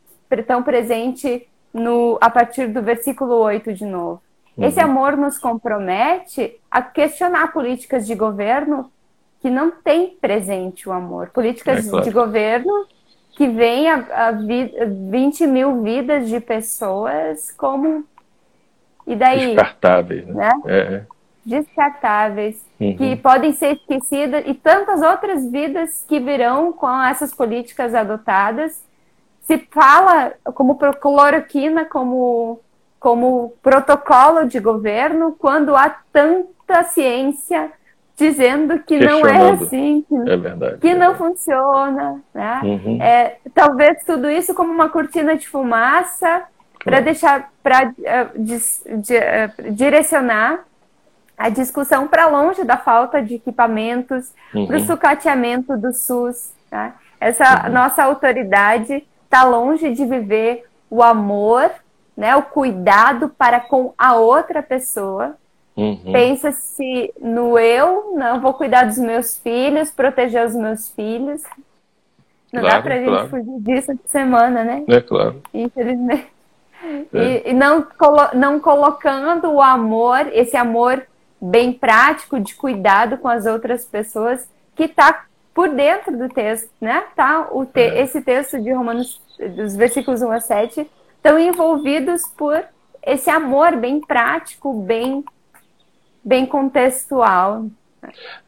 [0.47, 4.23] tão presente no, a partir do versículo 8 de novo.
[4.57, 4.65] Uhum.
[4.65, 8.91] Esse amor nos compromete a questionar políticas de governo
[9.41, 11.29] que não tem presente o amor.
[11.29, 12.05] Políticas é claro.
[12.07, 12.87] de governo
[13.39, 14.75] que vêm a, a vi,
[15.11, 18.05] 20 mil vidas de pessoas como.
[19.07, 19.55] E daí?
[19.55, 20.35] Descartáveis, né?
[20.35, 20.63] né?
[20.67, 20.79] É.
[20.79, 21.07] é
[21.47, 22.95] descartáveis, uhum.
[22.95, 28.85] que podem ser esquecidas, e tantas outras vidas que virão com essas políticas adotadas.
[29.45, 32.61] Se fala como cloroquina, como,
[33.01, 37.73] como protocolo de governo, quando há tanta ciência
[38.19, 42.21] dizendo que não é assim, que, é verdade, que é não funciona.
[42.35, 42.61] Né?
[42.65, 42.99] Uhum.
[43.01, 46.43] É, talvez tudo isso como uma cortina de fumaça
[46.83, 50.65] para deixar, para uh, eh, uh, direcionar
[51.37, 54.67] a discussão para longe da falta de equipamentos, uhum.
[54.67, 56.53] para o sucateamento do SUS.
[56.69, 56.97] Tá?
[57.21, 57.73] Essa uhum.
[57.73, 61.71] nossa autoridade está longe de viver o amor,
[62.17, 65.37] né, o cuidado para com a outra pessoa.
[65.79, 66.13] Uhum.
[66.13, 71.43] Pensa-se no eu, não vou cuidar dos meus filhos, proteger os meus filhos.
[72.53, 73.29] Não claro, dá para a gente claro.
[73.29, 74.85] fugir disso de semana, né?
[74.89, 75.41] É claro.
[75.55, 76.27] Infelizmente.
[77.13, 77.19] É.
[77.19, 81.07] E, e, não, colo não colocando o amor, esse amor
[81.41, 87.05] bem prático de cuidado com as outras pessoas que está por dentro do texto, né?
[87.15, 88.03] Tá o te é.
[88.03, 89.21] esse texto de Romanos,
[89.57, 92.65] dos versículos 1 a 7, estão envolvidos por
[93.03, 95.25] esse amor bem prático, bem,
[96.25, 97.67] bem contextual.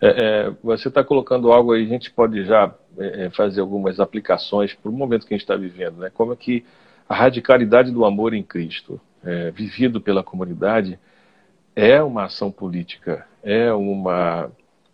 [0.00, 3.98] É, é, você está colocando algo aí, a gente pode já é, é, fazer algumas
[4.00, 6.10] aplicações para o momento que a gente está vivendo, né?
[6.12, 6.64] Como é que
[7.08, 10.98] a radicalidade do amor em Cristo, é, vivido pela comunidade,
[11.74, 14.50] é uma ação política, é uma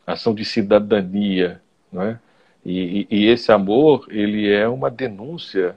[0.06, 1.60] ação de cidadania,
[1.92, 2.18] não é?
[2.64, 5.76] E, e, esse amor ele é uma denúncia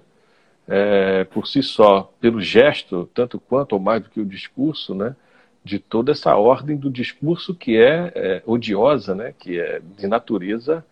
[0.68, 5.16] é, por si só, pelo gesto, tanto quanto ou mais do que o discurso, né?
[5.70, 9.36] De toda essa ordem do discurso que é, é odiosa, né?
[9.38, 10.84] Que é de natureza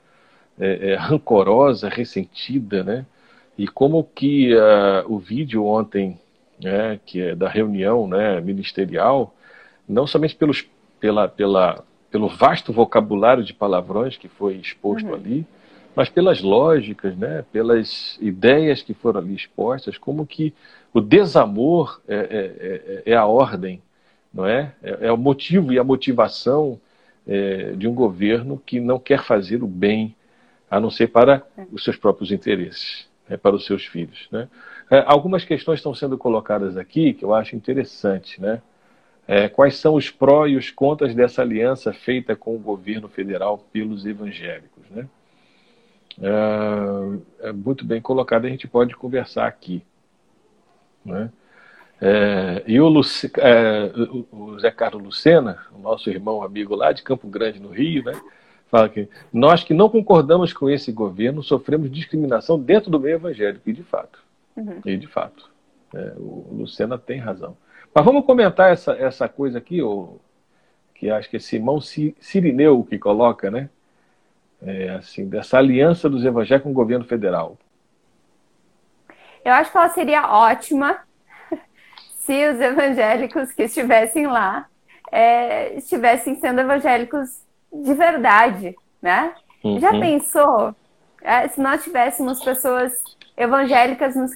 [0.59, 3.05] é, é rancorosa, ressentida, né?
[3.57, 6.19] E como que uh, o vídeo ontem,
[6.61, 9.34] né, que é da reunião né, ministerial,
[9.89, 10.63] não somente pelos,
[10.99, 15.15] pela, pela, pelo vasto vocabulário de palavrões que foi exposto uhum.
[15.15, 15.47] ali,
[15.95, 20.53] mas pelas lógicas, né, pelas ideias que foram ali expostas, como que
[20.93, 23.82] o desamor é, é, é, é a ordem,
[24.38, 24.71] não é?
[24.83, 25.07] é?
[25.07, 25.11] é?
[25.11, 26.79] o motivo e a motivação
[27.27, 30.15] é, de um governo que não quer fazer o bem,
[30.69, 31.65] a não ser para é.
[31.71, 34.27] os seus próprios interesses, né, para os seus filhos.
[34.31, 34.47] Né?
[35.05, 38.61] algumas questões estão sendo colocadas aqui que eu acho interessante, né?
[39.27, 43.57] É, quais são os prós e os contras dessa aliança feita com o governo federal
[43.73, 44.89] pelos evangélicos?
[44.89, 45.05] Né?
[46.21, 49.83] É, é muito bem colocado, a gente pode conversar aqui.
[51.03, 51.29] Né?
[51.99, 53.91] É, e o, Luci, é,
[54.31, 58.13] o, Zé Carlos Lucena, o nosso irmão amigo lá de Campo Grande, no Rio, né,
[58.69, 63.69] Fala que nós que não concordamos com esse governo sofremos discriminação dentro do meio evangélico,
[63.69, 64.19] e de fato.
[64.55, 64.81] Uhum.
[64.85, 65.49] E de fato.
[65.95, 67.55] É, o Lucena tem razão.
[67.93, 70.19] Mas vamos comentar essa, essa coisa aqui, o,
[70.93, 73.69] que acho que é Simão Sirineu que coloca, né?
[74.61, 77.57] É, assim, dessa aliança dos evangélicos com o governo federal.
[79.45, 81.06] Eu acho que ela seria ótima
[82.28, 84.67] se os evangélicos que estivessem lá
[85.09, 89.32] é, estivessem sendo evangélicos de verdade, né?
[89.63, 89.80] Uhum.
[89.80, 90.75] Já pensou
[91.21, 92.91] é, se nós tivéssemos pessoas
[93.38, 94.34] evangélicas nos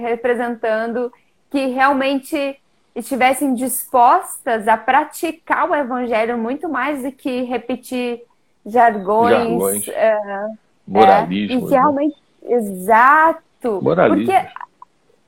[0.00, 1.12] representando
[1.50, 2.58] que realmente
[2.96, 8.22] estivessem dispostas a praticar o evangelho muito mais do que repetir
[8.64, 9.88] jargões, jargões.
[9.88, 10.48] É,
[10.86, 11.52] moralismo.
[11.52, 11.70] É, e que né?
[11.70, 12.54] realmente, né?
[12.54, 13.82] exato.
[13.82, 14.32] Moralismo.
[14.32, 14.63] Porque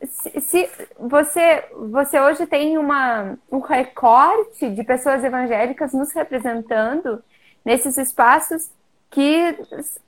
[0.07, 7.23] se, se, você, você hoje tem uma, um recorte de pessoas evangélicas nos representando
[7.65, 8.71] nesses espaços
[9.11, 9.57] que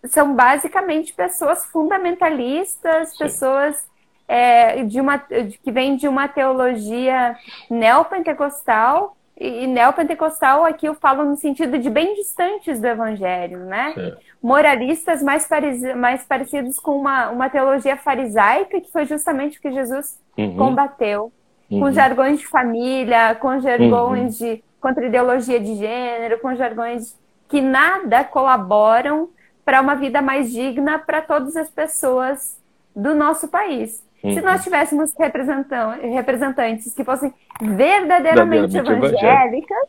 [0.08, 3.18] são basicamente pessoas fundamentalistas, Sim.
[3.18, 3.88] pessoas
[4.26, 7.36] é, de uma, que vêm de uma teologia
[7.70, 13.92] neopentecostal, e, e neopentecostal aqui eu falo no sentido de bem distantes do evangelho, né?
[13.94, 14.12] Sim.
[14.42, 15.48] Moralistas mais,
[15.96, 20.56] mais parecidos com uma, uma teologia farisaica, que foi justamente o que Jesus uhum.
[20.56, 21.32] combateu.
[21.70, 21.80] Uhum.
[21.80, 24.46] Com jargões de família, com jargões uhum.
[24.46, 27.16] de contra ideologia de gênero, com jargões
[27.48, 29.28] que nada colaboram
[29.64, 32.58] para uma vida mais digna para todas as pessoas
[32.94, 34.02] do nosso país.
[34.22, 34.34] Uhum.
[34.34, 39.88] Se nós tivéssemos representantes que fossem verdadeiramente, verdadeiramente evangélicas,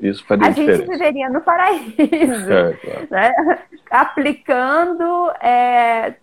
[0.00, 0.78] isso faria a diferença.
[0.78, 3.08] gente viveria no paraíso, é, claro.
[3.10, 3.34] né?
[3.90, 6.14] aplicando é,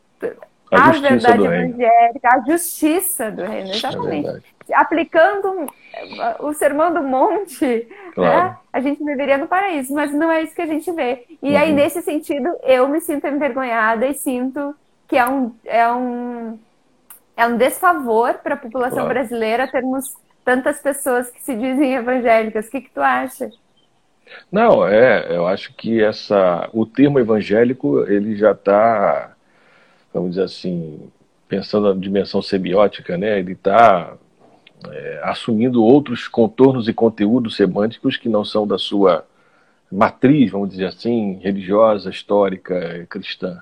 [0.71, 4.53] a, a verdade evangélica, a justiça do reino, é exatamente.
[4.69, 5.67] É aplicando
[6.39, 7.85] o sermão do monte, né?
[8.13, 8.49] claro.
[8.49, 8.57] né?
[8.71, 11.25] a gente viveria no paraíso, mas não é isso que a gente vê.
[11.41, 11.57] E uhum.
[11.57, 14.73] aí, nesse sentido, eu me sinto envergonhada e sinto
[15.07, 16.57] que é um, é um
[17.35, 19.13] é um desfavor para a população claro.
[19.13, 20.13] brasileira termos
[20.43, 22.67] tantas pessoas que se dizem evangélicas.
[22.67, 23.49] O que, que tu acha?
[24.51, 29.35] Não, é, eu acho que essa, o termo evangélico ele já está,
[30.13, 31.11] vamos dizer assim,
[31.47, 33.39] pensando na dimensão semiótica, né?
[33.39, 34.13] Ele está
[34.89, 39.25] é, assumindo outros contornos e conteúdos semânticos que não são da sua
[39.91, 43.61] matriz, vamos dizer assim, religiosa, histórica, cristã.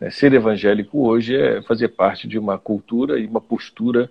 [0.00, 0.10] Né?
[0.10, 4.10] Ser evangélico hoje é fazer parte de uma cultura e uma postura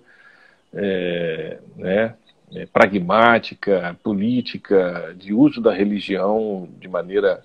[0.74, 2.16] é, né,
[2.54, 7.44] é, pragmática, política, de uso da religião de maneira.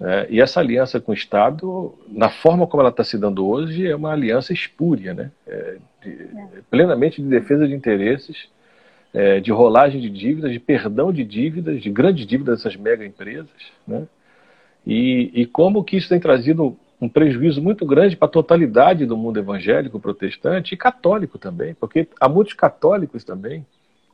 [0.00, 3.86] Né, e essa aliança com o Estado, na forma como ela está se dando hoje,
[3.86, 6.60] é uma aliança espúria, né, é, de, é.
[6.70, 8.48] plenamente de defesa de interesses,
[9.14, 13.50] é, de rolagem de dívidas, de perdão de dívidas, de grandes dívidas dessas mega empresas.
[13.86, 14.06] Né,
[14.86, 19.16] e, e como que isso tem trazido um prejuízo muito grande para a totalidade do
[19.16, 23.66] mundo evangélico, protestante e católico também, porque há muitos católicos também,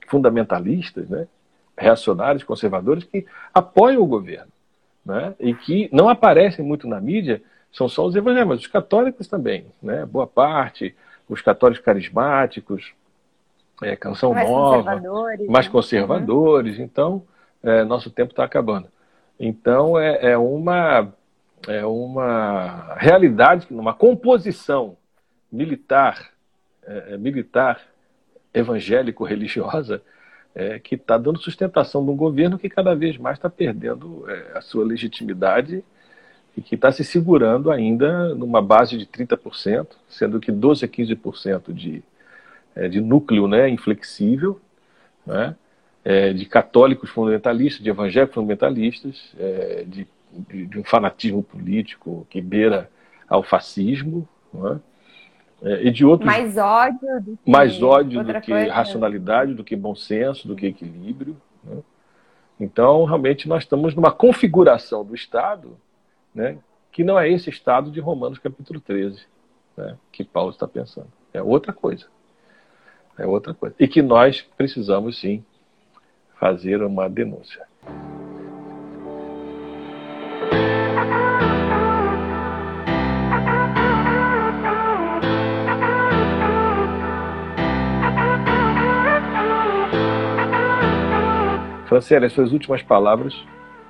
[0.07, 1.28] fundamentalistas, né,
[1.76, 4.51] reacionários, conservadores, que apoiam o governo
[5.05, 9.28] né, e que não aparecem muito na mídia, são só os evangélicos, mas os católicos
[9.28, 10.97] também, né, boa parte,
[11.28, 12.95] os católicos carismáticos,
[13.82, 15.72] é, Canção mais Nova, conservadores, mais né?
[15.72, 17.22] conservadores, então
[17.62, 18.89] é, nosso tempo está acabando.
[19.39, 21.12] Então é, é uma
[21.67, 24.97] é uma realidade, uma composição
[25.51, 26.31] militar,
[26.87, 27.81] é, é militar
[28.53, 30.03] evangélico-religiosa
[30.55, 34.59] é, que está dando sustentação de um governo que cada vez mais está perdendo é,
[34.59, 35.85] a sua legitimidade
[36.57, 41.73] e que está se segurando ainda numa base de 30%, sendo que 12 a 15%
[41.73, 42.03] de,
[42.75, 44.61] é, de núcleo né, inflexível,
[45.25, 45.55] né,
[46.05, 49.33] é, de católicos fundamentalistas, de evangélicos fundamentalistas,
[49.87, 52.91] de de, de um fanatismo político que beira
[53.29, 54.79] ao fascismo, é?
[55.61, 59.74] É, e de outros mais ódio do que, mais ódio do que racionalidade, do que
[59.74, 61.37] bom senso, do que equilíbrio.
[61.64, 61.79] Né?
[62.61, 65.76] Então, realmente, nós estamos numa configuração do Estado
[66.33, 66.59] né,
[66.93, 69.20] que não é esse Estado de Romanos capítulo 13,
[69.76, 71.09] né, que Paulo está pensando.
[71.33, 72.07] É outra coisa.
[73.18, 73.74] É outra coisa.
[73.81, 75.45] E que nós precisamos, sim,
[76.39, 77.66] fazer uma denúncia.
[91.89, 93.34] Franciele, as suas últimas palavras,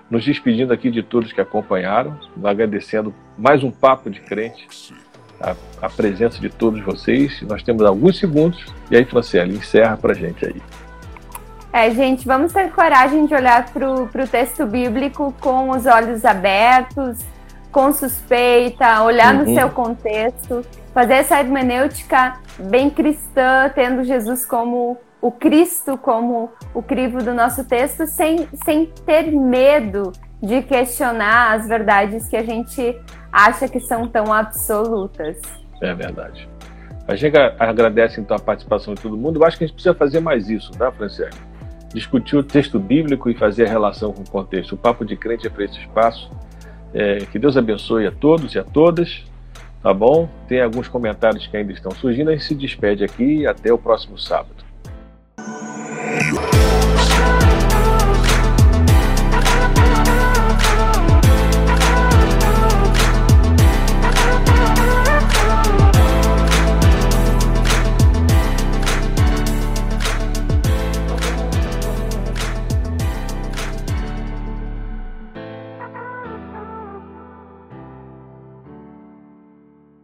[0.09, 4.95] nos despedindo aqui de todos que acompanharam, agradecendo mais um papo de crente,
[5.41, 7.43] a, a presença de todos vocês.
[7.43, 10.63] Nós temos alguns segundos, e aí, Franciele, encerra para gente aí.
[11.73, 17.19] É, gente, vamos ter coragem de olhar para o texto bíblico com os olhos abertos,
[17.71, 19.45] com suspeita, olhar uhum.
[19.45, 26.83] no seu contexto, fazer essa hermenêutica bem cristã, tendo Jesus como o Cristo como o
[26.83, 30.13] crivo do nosso texto, sem, sem ter medo
[30.43, 32.97] de questionar as verdades que a gente
[33.33, 35.41] acha que são tão absolutas.
[35.83, 36.49] É verdade.
[37.07, 39.41] A gente agradece então a participação de todo mundo.
[39.41, 41.33] Eu acho que a gente precisa fazer mais isso, tá, Franciele?
[41.93, 44.75] Discutir o texto bíblico e fazer a relação com o contexto.
[44.75, 46.31] O Papo de Crente é para esse espaço.
[46.93, 49.25] É, que Deus abençoe a todos e a todas.
[49.83, 50.29] Tá bom?
[50.47, 52.29] Tem alguns comentários que ainda estão surgindo.
[52.29, 54.68] A gente se despede aqui e até o próximo sábado.
[55.39, 56.58] Yeah.